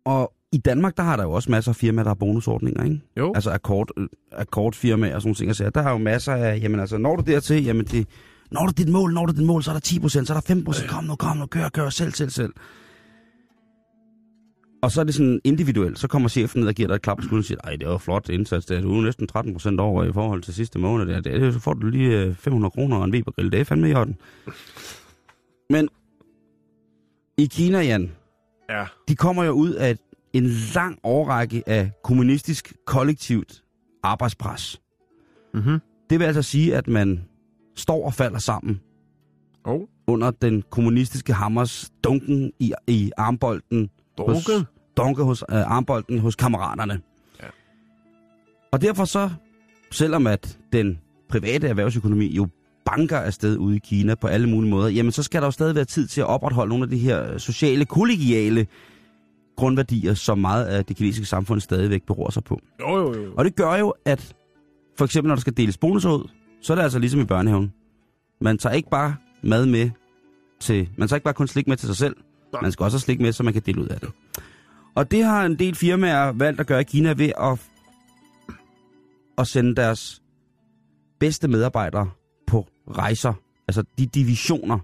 [0.05, 3.01] Og i Danmark, der har der jo også masser af firmaer, der har bonusordninger, ikke?
[3.17, 3.31] Jo.
[3.35, 5.55] Altså akkord, øh, akkordfirmaer og sådan nogle ting.
[5.55, 8.07] Så der er jo masser af, jamen altså, når du dertil, jamen det,
[8.51, 10.71] når du dit mål, når du dit mål, så er der 10% så er der
[10.71, 12.53] 15% kom nu, kom nu, kør, kør, selv, selv, selv.
[14.83, 17.17] Og så er det sådan individuelt, så kommer chefen ned og giver dig et klap
[17.17, 19.53] på skulderen og siger, ej, det var flot indsats, det er du er næsten 13
[19.53, 21.05] procent over i forhold til sidste måned.
[21.05, 23.63] Det, er- det, så får du lige øh, 500 kroner og en Webergrill, det er
[23.63, 24.15] fandme i orden.
[25.69, 25.89] Men
[27.37, 28.11] i Kina, Jan,
[28.69, 28.85] Ja.
[29.07, 29.99] de kommer jo ud af et,
[30.33, 33.63] en lang årrække af kommunistisk kollektivt
[34.03, 34.81] arbejdspres.
[35.53, 35.79] Mhm.
[36.09, 37.21] Det vil altså sige, at man
[37.75, 38.79] står og falder sammen
[39.65, 39.81] Oh.
[40.07, 43.89] under den kommunistiske hammers dunken i, i armbolden.
[44.19, 44.65] Hos, Dunken?
[44.97, 47.01] dunke hos øh, armbolden hos kammeraterne.
[47.41, 47.47] Ja.
[48.71, 49.29] Og derfor så,
[49.91, 52.47] selvom at den private erhvervsøkonomi jo
[52.85, 55.75] banker afsted ude i Kina på alle mulige måder, jamen så skal der jo stadig
[55.75, 58.67] være tid til at opretholde nogle af de her sociale, kollegiale
[59.55, 62.59] grundværdier, som meget af det kinesiske samfund stadigvæk beror sig på.
[62.79, 63.33] Jo, jo, jo.
[63.37, 64.35] Og det gør jo, at
[64.97, 66.29] for eksempel når der skal deles bonusser ud,
[66.61, 67.73] så er det altså ligesom i børnehaven.
[68.41, 69.89] Man tager ikke bare mad med
[70.59, 70.89] til...
[70.97, 72.15] Man tager ikke bare kun slik med til sig selv.
[72.61, 74.09] Man skal også have slik med, så man kan dele ud af det.
[74.95, 77.61] Og det har en del firmaer valgt at gøre i Kina ved at,
[79.37, 80.21] at sende deres
[81.19, 82.09] bedste medarbejdere
[82.47, 83.33] på rejser.
[83.67, 84.79] Altså de divisioner,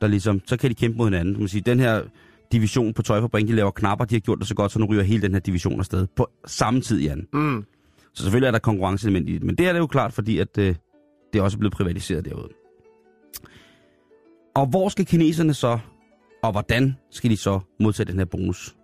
[0.00, 0.40] der ligesom...
[0.46, 1.34] Så kan de kæmpe mod hinanden.
[1.34, 2.02] Kan sige, den her
[2.52, 5.02] division på tøjfabrik, de laver knapper, de har gjort det så godt, så nu ryger
[5.02, 6.06] hele den her division afsted.
[6.16, 7.26] På samme tid, Jan.
[7.32, 7.64] Mm.
[8.14, 10.58] Så selvfølgelig er der konkurrenceelement i det, men det er det jo klart, fordi at,
[10.58, 10.74] øh,
[11.32, 12.48] det er også blevet privatiseret derude.
[14.54, 15.78] Og hvor skal kineserne så,
[16.42, 18.76] og hvordan skal de så modtage den her bonus?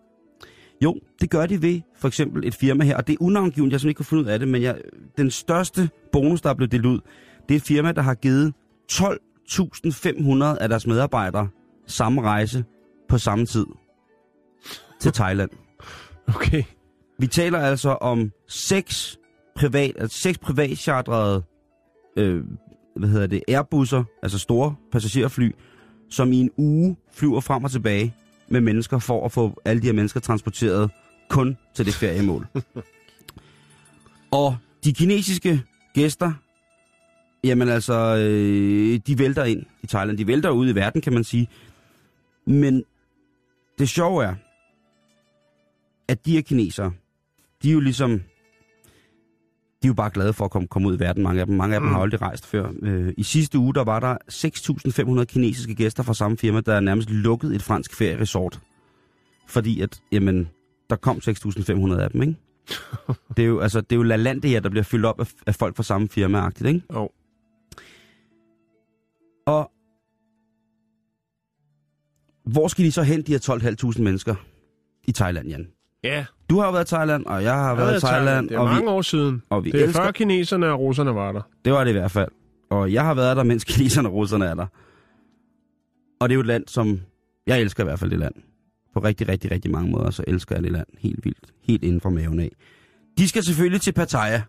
[0.83, 3.81] Jo, det gør de ved for eksempel et firma her, og det er unavngivet, jeg
[3.81, 4.81] simpelthen ikke kunne finde ud af det, men jeg,
[5.17, 7.01] den største bonus, der er blevet delt ud,
[7.49, 8.55] det er et firma, der har givet
[8.93, 11.49] 12.500 af deres medarbejdere
[11.87, 12.65] samme rejse
[13.09, 13.67] på samme tid
[15.01, 15.51] til Thailand.
[16.29, 16.63] Okay.
[17.19, 19.19] Vi taler altså om seks
[19.57, 21.43] privat, altså seks privatchartrede
[22.17, 22.45] øh,
[22.97, 25.51] hvad hedder det, airbusser, altså store passagerfly,
[26.11, 28.15] som i en uge flyver frem og tilbage
[28.49, 30.91] med mennesker for at få alle de her mennesker transporteret
[31.29, 32.47] kun til det feriemål.
[34.31, 35.63] og de kinesiske
[35.95, 36.33] gæster,
[37.45, 40.19] jamen altså, øh, de vælter ind i Thailand.
[40.19, 41.49] De vælter ud i verden, kan man sige.
[42.47, 42.85] Men
[43.79, 44.35] det sjove er,
[46.09, 46.93] at de her kinesere,
[47.63, 48.11] de er jo ligesom...
[49.83, 51.57] De er jo bare glade for at komme, komme ud i verden, mange af dem.
[51.57, 52.73] Mange af dem har aldrig rejst før.
[52.83, 54.17] Øh, I sidste uge, der var der
[55.21, 58.61] 6.500 kinesiske gæster fra samme firma, der nærmest lukkede et fransk ferieresort.
[59.47, 60.49] Fordi at, jamen,
[60.91, 62.35] der kom 6.500 af dem, ikke?
[63.37, 65.77] Det er jo, altså, det er jo LaLandia, der bliver fyldt op af, af folk
[65.77, 66.83] fra samme firma-agtigt, ikke?
[66.93, 67.11] Jo.
[69.47, 69.71] Og
[72.47, 74.35] hvor skal de så hen, de her 12.500 mennesker
[75.05, 75.67] i Thailand, Jan?
[76.05, 78.55] Ja, Du har været i Thailand, og jeg har jeg været i ved, Thailand, Det
[78.55, 79.43] er og vi, mange år siden.
[79.51, 80.03] og vi Det er elsker...
[80.05, 81.41] før kineserne og russerne var der.
[81.65, 82.29] Det var det i hvert fald.
[82.71, 84.67] Og jeg har været der, mens kineserne og russerne er der.
[86.21, 87.01] Og det er jo et land, som...
[87.47, 88.35] Jeg elsker i hvert fald det land.
[88.95, 91.47] På rigtig, rigtig, rigtig mange måder, så elsker jeg det land helt vildt.
[91.63, 92.51] Helt inden for maven af.
[93.19, 94.43] De skal selvfølgelig til Pattaya.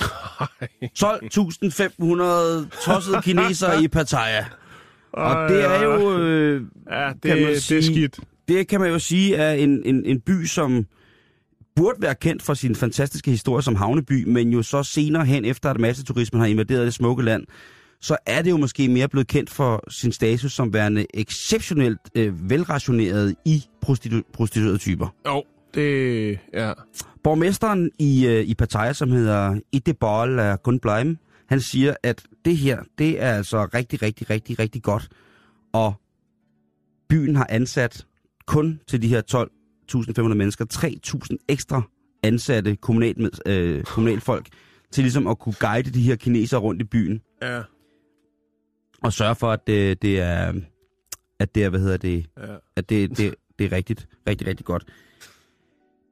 [0.82, 4.44] 12.500 tossede kinesere i Pattaya.
[5.12, 6.18] Og det er jo...
[6.18, 8.20] Øh, Ja, det, Kan man det er sige- skidt.
[8.48, 10.86] det kan man jo sige er en, en, en by, som
[11.76, 15.70] burde være kendt for sin fantastiske historie som havneby, men jo så senere hen, efter
[15.70, 17.44] at masseturismen har invaderet det smukke land,
[18.00, 22.50] så er det jo måske mere blevet kendt for sin status som værende exceptionelt øh,
[22.50, 25.14] velrationeret i prostitu- prostituerede typer.
[25.26, 25.42] Jo,
[25.74, 26.38] det...
[26.54, 26.72] Ja.
[27.24, 33.22] Borgmesteren i, øh, i Pattaya, som hedder Idebol Gunbleim, han siger, at det her, det
[33.22, 35.08] er altså rigtig, rigtig, rigtig, rigtig godt.
[35.72, 35.94] Og
[37.08, 38.06] byen har ansat
[38.46, 39.22] kun til de her
[40.22, 40.64] 12.500 mennesker,
[41.32, 41.82] 3.000 ekstra
[42.22, 44.48] ansatte kommunal, øh, kommunalfolk,
[44.92, 47.62] til ligesom at kunne guide de her kinesere rundt i byen, Ja.
[49.02, 50.52] og sørge for, at det, det er,
[51.38, 52.56] at det er, hvad hedder det, ja.
[52.76, 54.84] at det, det, det er rigtigt, rigtig, rigtig godt.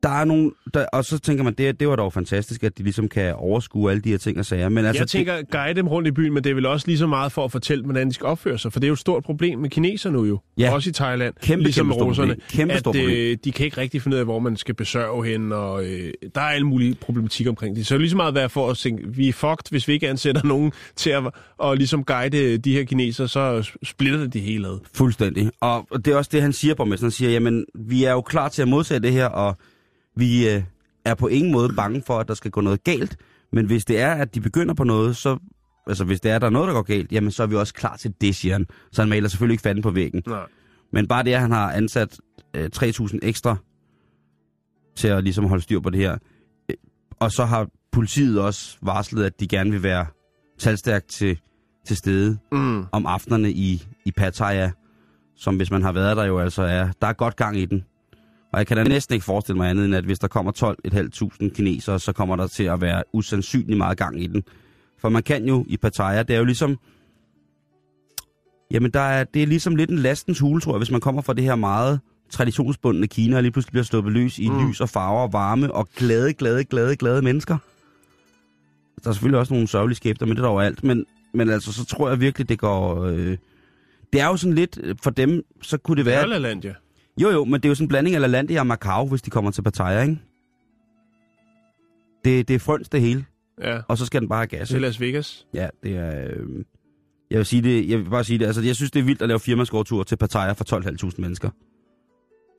[0.02, 2.82] Der er nogle, der, og så tænker man, det, det var dog fantastisk, at de
[2.82, 4.68] ligesom kan overskue alle de her ting og sager.
[4.68, 6.98] Men altså, Jeg tænker, guide dem rundt i byen, men det er vel også lige
[6.98, 8.72] så meget for at fortælle, hvordan de skal opføre sig.
[8.72, 10.40] For det er jo et stort problem med kineser nu jo.
[10.58, 10.74] Ja.
[10.74, 11.34] Også i Thailand.
[11.42, 12.36] Kæmpe, ligesom kæmpe russerne.
[12.50, 13.10] Kæmpe at problem.
[13.10, 16.12] øh, de kan ikke rigtig finde ud af, hvor man skal besørge hen, og øh,
[16.34, 17.86] der er alle mulige problematikker omkring det.
[17.86, 19.92] Så det er lige så meget være for at tænke, vi er fucked, hvis vi
[19.92, 21.22] ikke ansætter nogen til at
[21.58, 24.78] og ligesom guide de her kineser, så splitter det det hele ad.
[24.94, 25.50] Fuldstændig.
[25.60, 28.62] Og det er også det, han siger, borgmesteren siger, jamen, vi er jo klar til
[28.62, 29.56] at modtage det her, og
[30.20, 30.62] vi øh,
[31.04, 33.16] er på ingen måde bange for, at der skal gå noget galt.
[33.52, 35.38] Men hvis det er, at de begynder på noget, så...
[35.86, 37.56] Altså, hvis det er, at der er noget, der går galt, jamen, så er vi
[37.56, 38.66] også klar til det, siger han.
[38.92, 40.22] Så han maler selvfølgelig ikke fanden på væggen.
[40.26, 40.46] Nej.
[40.92, 42.18] Men bare det, at han har ansat
[42.56, 43.56] øh, 3.000 ekstra
[44.96, 46.18] til at ligesom holde styr på det her.
[46.70, 46.76] Øh,
[47.20, 50.06] Og så har politiet også varslet, at de gerne vil være
[50.58, 51.38] talstærkt til,
[51.86, 52.84] til stede Mm.
[52.92, 54.70] om aftenerne i, i Pattaya,
[55.36, 57.84] som hvis man har været der jo altså er, der er godt gang i den.
[58.52, 60.52] Og jeg kan da næsten ikke forestille mig andet end, at hvis der kommer
[61.42, 64.42] 12.500 kinesere, så kommer der til at være usandsynlig meget gang i den.
[64.98, 66.78] For man kan jo i Pattaya, det er jo ligesom...
[68.70, 71.22] Jamen, der er, det er ligesom lidt en lastens hule, tror jeg, hvis man kommer
[71.22, 74.68] fra det her meget traditionsbundne Kina, og lige pludselig bliver sluppet løs i mm.
[74.68, 77.58] lys og farver og varme og glade, glade, glade, glade mennesker.
[79.04, 80.84] Der er selvfølgelig også nogle sørgelige skæbner, men det er der overalt.
[80.84, 83.04] Men, men altså, så tror jeg virkelig, det går...
[83.04, 83.36] Øh...
[84.12, 86.38] Det er jo sådan lidt, øh, for dem, så kunne det være...
[86.38, 86.72] Land, ja.
[87.22, 89.30] Jo, jo, men det er jo sådan en blanding af LaLandia og Macau, hvis de
[89.30, 90.18] kommer til Pattaya, ikke?
[92.24, 93.24] Det, det er frøns det hele,
[93.62, 93.80] Ja.
[93.88, 94.68] og så skal den bare have gas.
[94.68, 94.86] Til ikke?
[94.86, 95.46] Las Vegas.
[95.54, 96.24] Ja, det er...
[96.24, 96.64] Øh...
[97.30, 99.22] Jeg vil, sige det, jeg vil bare sige det, altså jeg synes, det er vildt
[99.22, 100.64] at lave firmaskovtur til Pattaya for
[101.08, 101.50] 12.500 mennesker.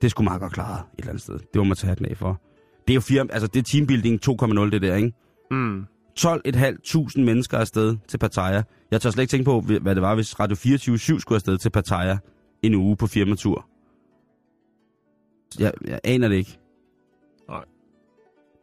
[0.02, 1.34] Det skulle meget godt klare et eller andet sted.
[1.34, 2.40] Det må man tage den af for.
[2.88, 5.12] Det er jo firma, altså det er teambuilding 2.0 det der, ikke?
[5.50, 5.84] Mm.
[6.20, 8.62] 12.500 mennesker afsted til Pattaya.
[8.90, 11.70] Jeg tør slet ikke tænke på, hvad det var, hvis Radio 24 skulle afsted til
[11.70, 12.16] Pattaya
[12.62, 13.66] en uge på firmatur.
[15.58, 16.58] Jeg, jeg aner det ikke.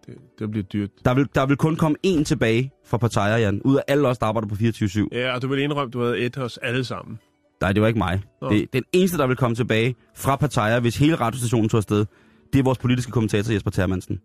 [0.10, 0.90] Det, det bliver dyrt.
[1.06, 3.62] Der vil, der vil kun komme én tilbage fra Pattaya, Jan.
[3.62, 5.08] Ud af alle os, der arbejder på 24-7.
[5.12, 7.20] Ja, og du vil indrømme, du havde et hos alle sammen.
[7.62, 8.22] Nej, det var ikke mig.
[8.42, 8.50] Nå.
[8.50, 12.06] Det, den eneste, der vil komme tilbage fra Pattaya, hvis hele radiostationen tog afsted,
[12.54, 14.20] det er vores politiske kommentator Jesper Termansen.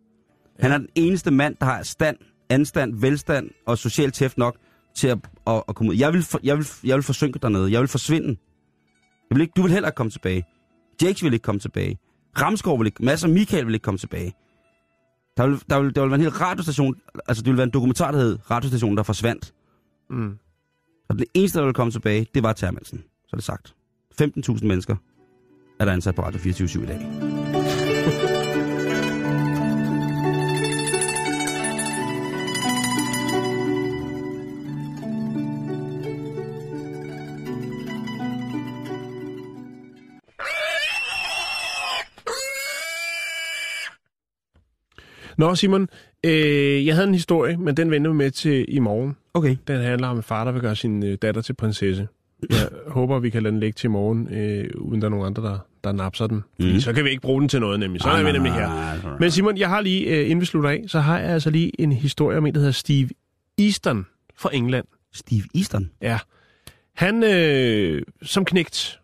[0.61, 2.17] Han er den eneste mand, der har stand,
[2.51, 4.57] anstand, velstand og socialt tæft nok
[4.97, 5.97] til at, at, at komme ud.
[5.97, 7.73] Jeg vil, for, jeg, vil, jeg vil forsynke dernede.
[7.73, 8.29] Jeg vil forsvinde.
[9.31, 10.45] Jeg vil ikke, du vil heller ikke komme tilbage.
[11.03, 11.99] Jakes vil ikke komme tilbage.
[12.41, 14.35] Ramskov vil ikke, masser af Michael vil ikke komme tilbage.
[15.37, 16.95] Der vil, der, vil, der vil være en hel radiostation,
[17.29, 19.55] altså det vil være en dokumentar, der hed Radiostationen, der forsvandt.
[20.11, 20.39] Mm.
[21.09, 22.99] Og det eneste, der vil komme tilbage, det var Termansen.
[22.99, 23.75] Så er det sagt.
[24.23, 24.97] 15.000 mennesker
[25.81, 27.01] er der ansat på Radio 24 i dag.
[45.39, 45.89] Nå, Simon,
[46.25, 49.17] øh, jeg havde en historie, men den vender vi med til i morgen.
[49.35, 49.57] Okay.
[49.69, 52.09] Den handler om en far, der vil gøre sin øh, datter til prinsesse.
[52.51, 55.27] Jeg håber, vi kan lade den ligge til i morgen, øh, uden der er nogen
[55.27, 56.43] andre, der, der napser den.
[56.59, 56.81] Mm.
[56.81, 58.03] Så kan vi ikke bruge den til noget, nemlig.
[58.03, 59.17] Så er vi nemlig her.
[59.21, 61.81] Men Simon, jeg har lige, øh, inden vi slutter af, så har jeg altså lige
[61.81, 63.09] en historie om en, der hedder Steve
[63.59, 64.07] Easton
[64.37, 64.85] fra England.
[65.13, 65.91] Steve Easton.
[66.03, 66.19] Ja.
[66.95, 69.01] Han, øh, som knægt,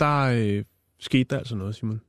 [0.00, 0.64] der øh,
[0.98, 2.00] skete der altså noget, Simon.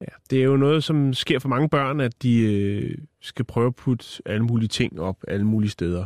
[0.00, 3.66] Ja, det er jo noget, som sker for mange børn, at de øh, skal prøve
[3.66, 6.04] at putte alle mulige ting op alle mulige steder.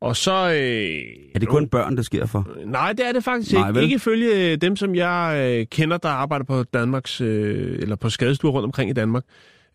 [0.00, 0.32] Og så...
[0.32, 1.00] Øh,
[1.34, 2.48] Er det kun børn, der sker for?
[2.66, 3.74] Nej, det er det faktisk Nej, ikke.
[3.74, 3.84] vel?
[3.84, 8.10] Ikke ifølge øh, dem, som jeg øh, kender, der arbejder på Danmarks, øh, eller på
[8.10, 9.22] skadestuer rundt omkring i Danmark.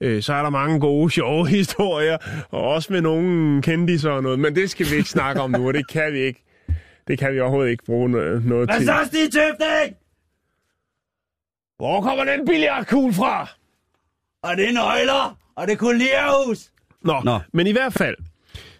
[0.02, 2.18] Øh, så er der mange gode, sjove historier,
[2.50, 4.40] og også med nogle kendiser og noget.
[4.40, 6.44] Men det skal vi ikke snakke om nu, og det kan vi ikke.
[7.08, 8.90] Det kan vi overhovedet ikke bruge noget, noget til.
[9.06, 9.98] Stig Tøfting?
[11.80, 13.50] Hvor kommer den billiardkugle fra?
[14.44, 16.72] Og det er nøgler, og det er kolierhus.
[17.02, 17.40] Nå, Nå.
[17.54, 18.16] Men i hvert fald,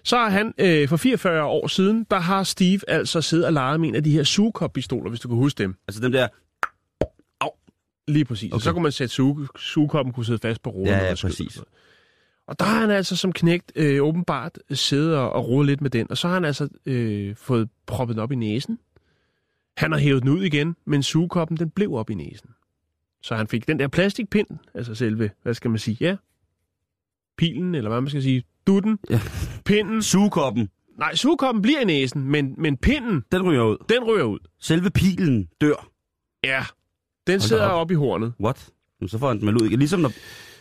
[0.04, 3.80] så har han øh, for 44 år siden, der har Steve altså siddet og leget
[3.80, 5.76] med en af de her sugekop-pistoler, hvis du kan huske dem.
[5.88, 6.28] Altså dem der...
[7.42, 7.50] Au,
[8.08, 8.52] Lige præcis.
[8.52, 8.56] Okay.
[8.56, 10.88] Og så kunne man sætte suge, sugekoppen kunne sidde fast på roden.
[10.88, 11.62] Ja, ja, præcis.
[12.48, 15.90] Og der har han altså som knægt øh, åbenbart siddet og, og rodet lidt med
[15.90, 18.80] den, og så har han altså øh, fået proppet den op i næsen.
[19.78, 22.50] Han har hævet den ud igen, men sugekoppen den blev op i næsen.
[23.22, 26.16] Så han fik den der plastikpind, altså selve, hvad skal man sige, ja,
[27.38, 29.20] pilen, eller hvad man skal sige, dutten, Ja.
[29.66, 30.02] pinden.
[30.02, 33.78] Sugekoppen, Nej, sugekoppen bliver i næsen, men, men pinden, den ryger ud.
[33.90, 34.40] den ryger ud.
[34.60, 35.90] Selve pilen dør.
[36.44, 36.64] Ja,
[37.28, 37.82] den da sidder op.
[37.82, 38.34] op i hornet.
[38.40, 38.70] What?
[39.08, 39.80] Så får han den ud igen.
[39.80, 40.12] Ligesom når...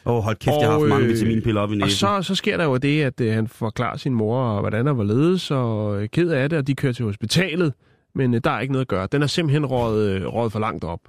[0.07, 2.09] Åh, oh, hold kæft, jeg har haft Og, mange øh, vitaminpiller op i næsen.
[2.09, 4.87] Og så, så sker der jo det, at øh, han forklarer sin mor, og hvordan
[4.87, 7.73] der var ledes, og øh, ked af det, og de kører til hospitalet.
[8.15, 9.09] Men øh, der er ikke noget at gøre.
[9.13, 11.01] Den er simpelthen røget, øh, for langt op.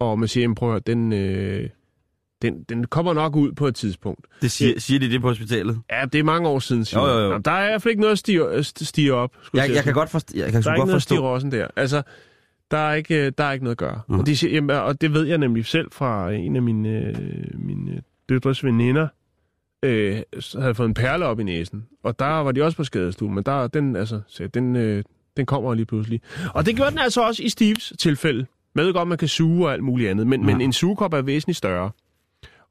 [0.00, 1.68] Og man siger, prøv at høre, den, øh,
[2.42, 4.26] den, den kommer nok ud på et tidspunkt.
[4.42, 5.80] Det siger, siger de det på hospitalet?
[5.92, 7.04] Ja, det er mange år siden, Simon.
[7.08, 7.26] Jo, jo, jo.
[7.28, 9.30] Jamen, der er i hvert fald ikke noget at stige, at stige op.
[9.42, 11.02] skulle Jeg, at jeg kan godt forstå, jeg kan Der er ikke godt noget at
[11.02, 11.28] stige forstå.
[11.28, 11.66] rossen der.
[11.76, 12.02] Altså,
[12.70, 14.00] der er ikke, øh, der er ikke noget at gøre.
[14.08, 14.18] Nå.
[14.18, 17.14] Og, de siger, jamen, og det ved jeg nemlig selv fra en af mine, øh,
[17.54, 19.08] mine døtres veninder,
[19.82, 20.18] øh,
[20.58, 21.86] havde fået en perle op i næsen.
[22.04, 25.04] Og der var de også på skadestuen, men der, den, altså, så den, øh,
[25.36, 26.20] den kommer lige pludselig.
[26.54, 28.46] Og det gjorde den altså også i Steves tilfælde.
[28.76, 30.46] Jeg ved godt, man kan suge og alt muligt andet, men, Ja.
[30.46, 31.90] men en sugekop er væsentligt større.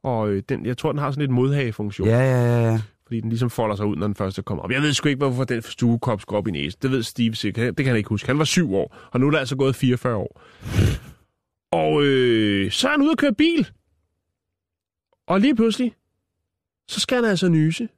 [0.04, 3.30] Og øh, den, jeg tror, den har sådan lidt modhagefunktion, Ja, ja, ja, fordi den
[3.30, 4.72] ligesom folder sig ud, når den første kommer op.
[4.72, 6.80] Jeg ved sgu ikke, hvorfor den sugekop skulle op i næsen.
[6.82, 7.78] Det ved Steve sikkert.
[7.78, 8.28] Det kan han ikke huske.
[8.28, 10.42] Han var syv år, og nu er der altså gået 44 år.
[11.72, 13.68] Og øh, så er han ude at køre bil.
[15.28, 15.96] Og lige pludselig,
[16.88, 17.90] så skal han altså nyse.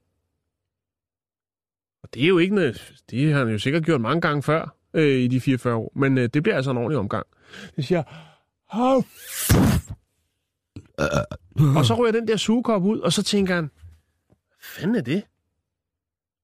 [2.03, 2.93] Og det er jo ikke noget...
[3.09, 5.91] Det har han jo sikkert gjort mange gange før øh, i de 44 år.
[5.95, 7.25] Men øh, det bliver altså en ordentlig omgang.
[7.75, 8.03] Det siger...
[8.69, 9.03] "Hav."
[11.77, 13.71] Og så ryger den der sugekop ud, og så tænker han...
[14.27, 15.23] Hvad fanden er det?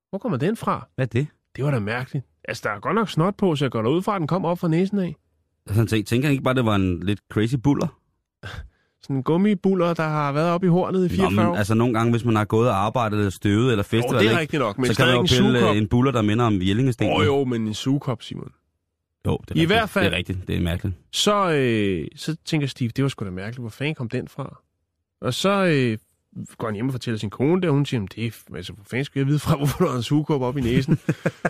[0.09, 0.87] Hvor kommer den fra?
[0.95, 1.27] Hvad er det?
[1.55, 2.25] Det var da mærkeligt.
[2.47, 4.49] Altså, der er godt nok snot på, så jeg går derud fra, at den kommer
[4.49, 5.15] op fra næsen af.
[5.65, 7.99] Altså, han tænker, tænker ikke bare, det var en lidt crazy buller?
[9.03, 11.55] Sådan en gummibuller, der har været oppe i hornet i 44 Nå, men, år.
[11.55, 14.19] altså nogle gange, hvis man har gået og arbejdet, eller støvet, eller festet, Jo, det
[14.19, 15.75] eller er ikke, rigtigt nok, men så kan man jo en pille sugekop.
[15.75, 17.07] øh, en buller, der minder om Jellingesten.
[17.07, 18.51] Åh oh, jo, men en sugekop, Simon.
[19.27, 19.67] jo det er I rigtigt.
[19.67, 20.95] hvert fald- Det er rigtigt, det er mærkeligt.
[21.11, 24.59] Så, øh, så tænker Steve, det var sgu da mærkeligt, hvor fanden kom den fra?
[25.21, 25.97] Og så øh,
[26.57, 28.73] går han hjem og fortæller sin kone det, og hun siger, "Men det er, altså,
[28.73, 30.99] hvor fanden skal jeg vide fra, hvorfor der er en sugekop op i næsen?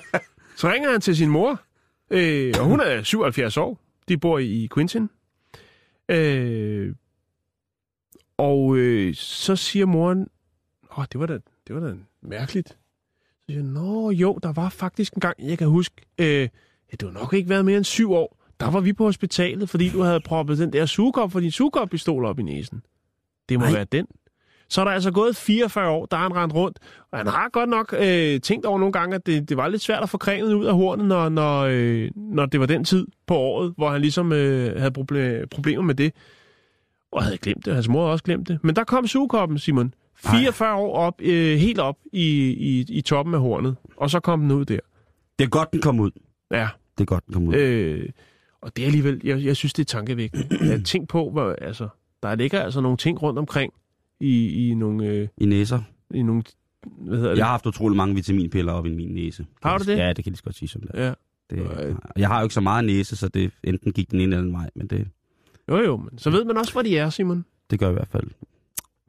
[0.57, 1.61] så ringer han til sin mor,
[2.11, 3.79] øh, og hun er 77 år.
[4.07, 5.09] De bor i Quintin.
[6.09, 6.95] Øh,
[8.37, 10.27] og øh, så siger moren,
[10.97, 11.33] åh, det var da,
[11.67, 12.69] det var da mærkeligt.
[12.69, 12.75] Så
[13.47, 16.47] siger hun, nå jo, der var faktisk en gang, jeg kan huske, øh, ja,
[16.91, 19.89] det var nok ikke været mere end syv år, der var vi på hospitalet, fordi
[19.89, 22.81] du havde proppet den der sugekop for din sugekop-pistol op i næsen.
[23.49, 23.73] Det må Nej.
[23.73, 24.07] være den.
[24.69, 26.79] Så er der altså gået 44 år, der er han rendt rundt,
[27.11, 29.81] og han har godt nok øh, tænkt over nogle gange, at det, det var lidt
[29.81, 33.07] svært at få cremet ud af hornet, når, når, øh, når det var den tid
[33.27, 36.13] på året, hvor han ligesom øh, havde proble- problemer med det.
[37.13, 38.59] Og havde glemt det, hans mor havde også glemt det.
[38.63, 39.93] Men der kom sugekoppen, Simon.
[40.15, 44.41] 44 år op, øh, helt op i, i, i toppen af hornet, og så kom
[44.41, 44.79] den ud der.
[45.39, 46.11] Det er godt, den kom ud.
[46.51, 47.55] Ja, Det er godt, den kom ud.
[47.55, 48.09] Øh,
[48.61, 50.47] og det er alligevel, jeg, jeg synes, det er tankevækkende.
[50.71, 51.87] Jeg tænk på, hvor, altså,
[52.23, 53.73] der ligger altså nogle ting rundt omkring
[54.19, 55.81] i, i nogle, øh, I næser.
[56.13, 56.43] i nogle,
[56.87, 57.37] hvad hedder det?
[57.37, 59.45] Jeg har haft utrolig mange vitaminpiller op i min næse.
[59.63, 59.97] Har du det?
[59.97, 60.89] Ja, det kan jeg lige så godt sige som det.
[60.93, 61.13] Ja.
[61.49, 64.43] det jeg har jo ikke så meget næse, så det enten gik den ene eller
[64.43, 65.07] den vej, men det,
[65.69, 67.45] Jo, jo, men så ved man også, hvor de er, Simon.
[67.69, 68.23] det gør i hvert fald.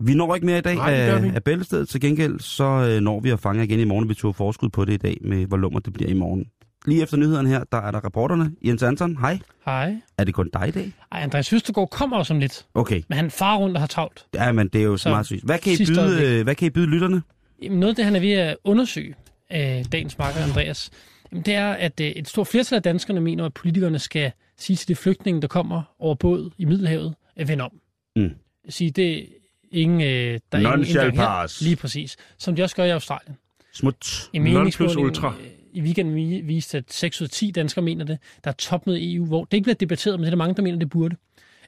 [0.00, 1.88] Vi når ikke mere i dag Nej, af, af bæltestedet.
[1.88, 4.08] Til gengæld så øh, når vi at fange igen i morgen.
[4.08, 6.46] Vi tog forskud på det i dag med, hvor lummer det bliver i morgen.
[6.86, 8.52] Lige efter nyhederne her, der er der reporterne.
[8.64, 9.38] Jens Anton, hej.
[9.64, 9.96] Hej.
[10.18, 10.92] Er det kun dig i dag?
[11.12, 14.26] Ej, Andreas Høstegård kommer også om lidt, Okay, men han farer rundt og har travlt.
[14.34, 15.44] ja, men det er jo så meget sygt.
[15.44, 16.26] Hvad kan, I byde, øjeblik.
[16.28, 17.22] øh, hvad kan I byde lytterne?
[17.62, 19.14] Jamen, noget af det, han er ved at undersøge,
[19.52, 20.90] øh, dagens marker Andreas,
[21.32, 24.76] jamen, det er, at øh, et stort flertal af danskerne mener, at politikerne skal sige
[24.76, 27.80] til de flygtninge, der kommer over båd i Middelhavet, at vende om.
[28.16, 28.30] Mm.
[28.68, 29.24] Sige, det er
[29.70, 31.40] ingen, øh, der er None ingen shall indgang her.
[31.42, 31.60] pass.
[31.60, 32.16] Lige præcis.
[32.38, 33.36] Som de også gør i Australien.
[33.72, 34.30] Smut.
[34.32, 35.34] En Non plus ultra.
[35.72, 38.18] i weekenden vi- viste, at 6 ud af 10 danskere mener det.
[38.44, 40.54] Der er topmøde i EU, hvor det ikke bliver debatteret, men det er der mange,
[40.54, 41.16] der mener, det burde.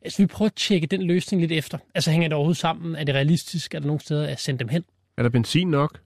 [0.03, 1.79] Altså, vi prøver at tjekke den løsning lidt efter.
[1.95, 2.97] Altså, hænger det overhovedet sammen?
[2.97, 3.75] Er det realistisk?
[3.75, 4.85] Er der nogle steder at sende dem hen?
[5.17, 6.01] Er der benzin nok?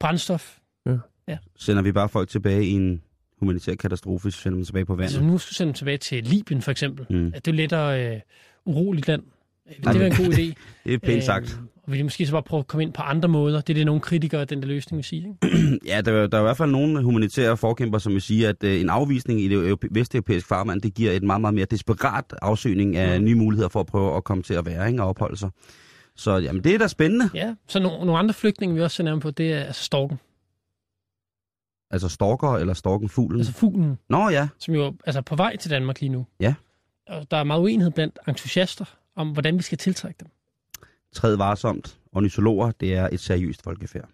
[0.00, 0.58] Brændstof?
[1.58, 3.02] Sender vi bare folk tilbage i en
[3.42, 5.04] humanitær katastrofe, så sender dem tilbage på vandet.
[5.14, 7.06] Altså, nu skal vi sende dem tilbage til Libyen, for eksempel.
[7.10, 7.16] Mm.
[7.16, 7.32] Mm.
[7.32, 8.20] Det er lettere øh,
[8.64, 9.22] uroligt land.
[9.68, 10.52] Det er en god idé.
[10.86, 11.58] Det er pænt sagt.
[11.60, 13.60] Øh, og vil de måske så bare prøve at komme ind på andre måder?
[13.60, 15.34] Det er det, nogle kritikere af den der løsning vil sige.
[15.44, 15.78] Ikke?
[15.86, 18.64] Ja, der, er- der er i hvert fald nogle humanitære forkæmper, som vil sige, at
[18.64, 22.24] øh, en afvisning i det europæ- vesteuropæiske farvand, det giver et meget, meget mere desperat
[22.42, 25.36] afsøgning af nye muligheder for at prøve at komme til at være ikke, og opholde
[25.36, 25.50] sig.
[26.16, 27.30] Så jamen, det er da spændende.
[27.34, 30.18] Ja, så nogle, nogle andre flygtninge, vi også ser nærmere på, det er altså storken.
[31.92, 33.40] Altså stalker eller stalken fuglen.
[33.40, 36.26] Altså fuglen, Nå ja, som jo altså på vej til Danmark lige nu.
[36.40, 36.54] Ja.
[37.08, 38.84] Og der er meget uenighed blandt entusiaster
[39.16, 40.28] om hvordan vi skal tiltrække dem.
[41.12, 41.98] Træd varsomt.
[42.12, 44.08] Ornitologer, det er et seriøst folkefærd.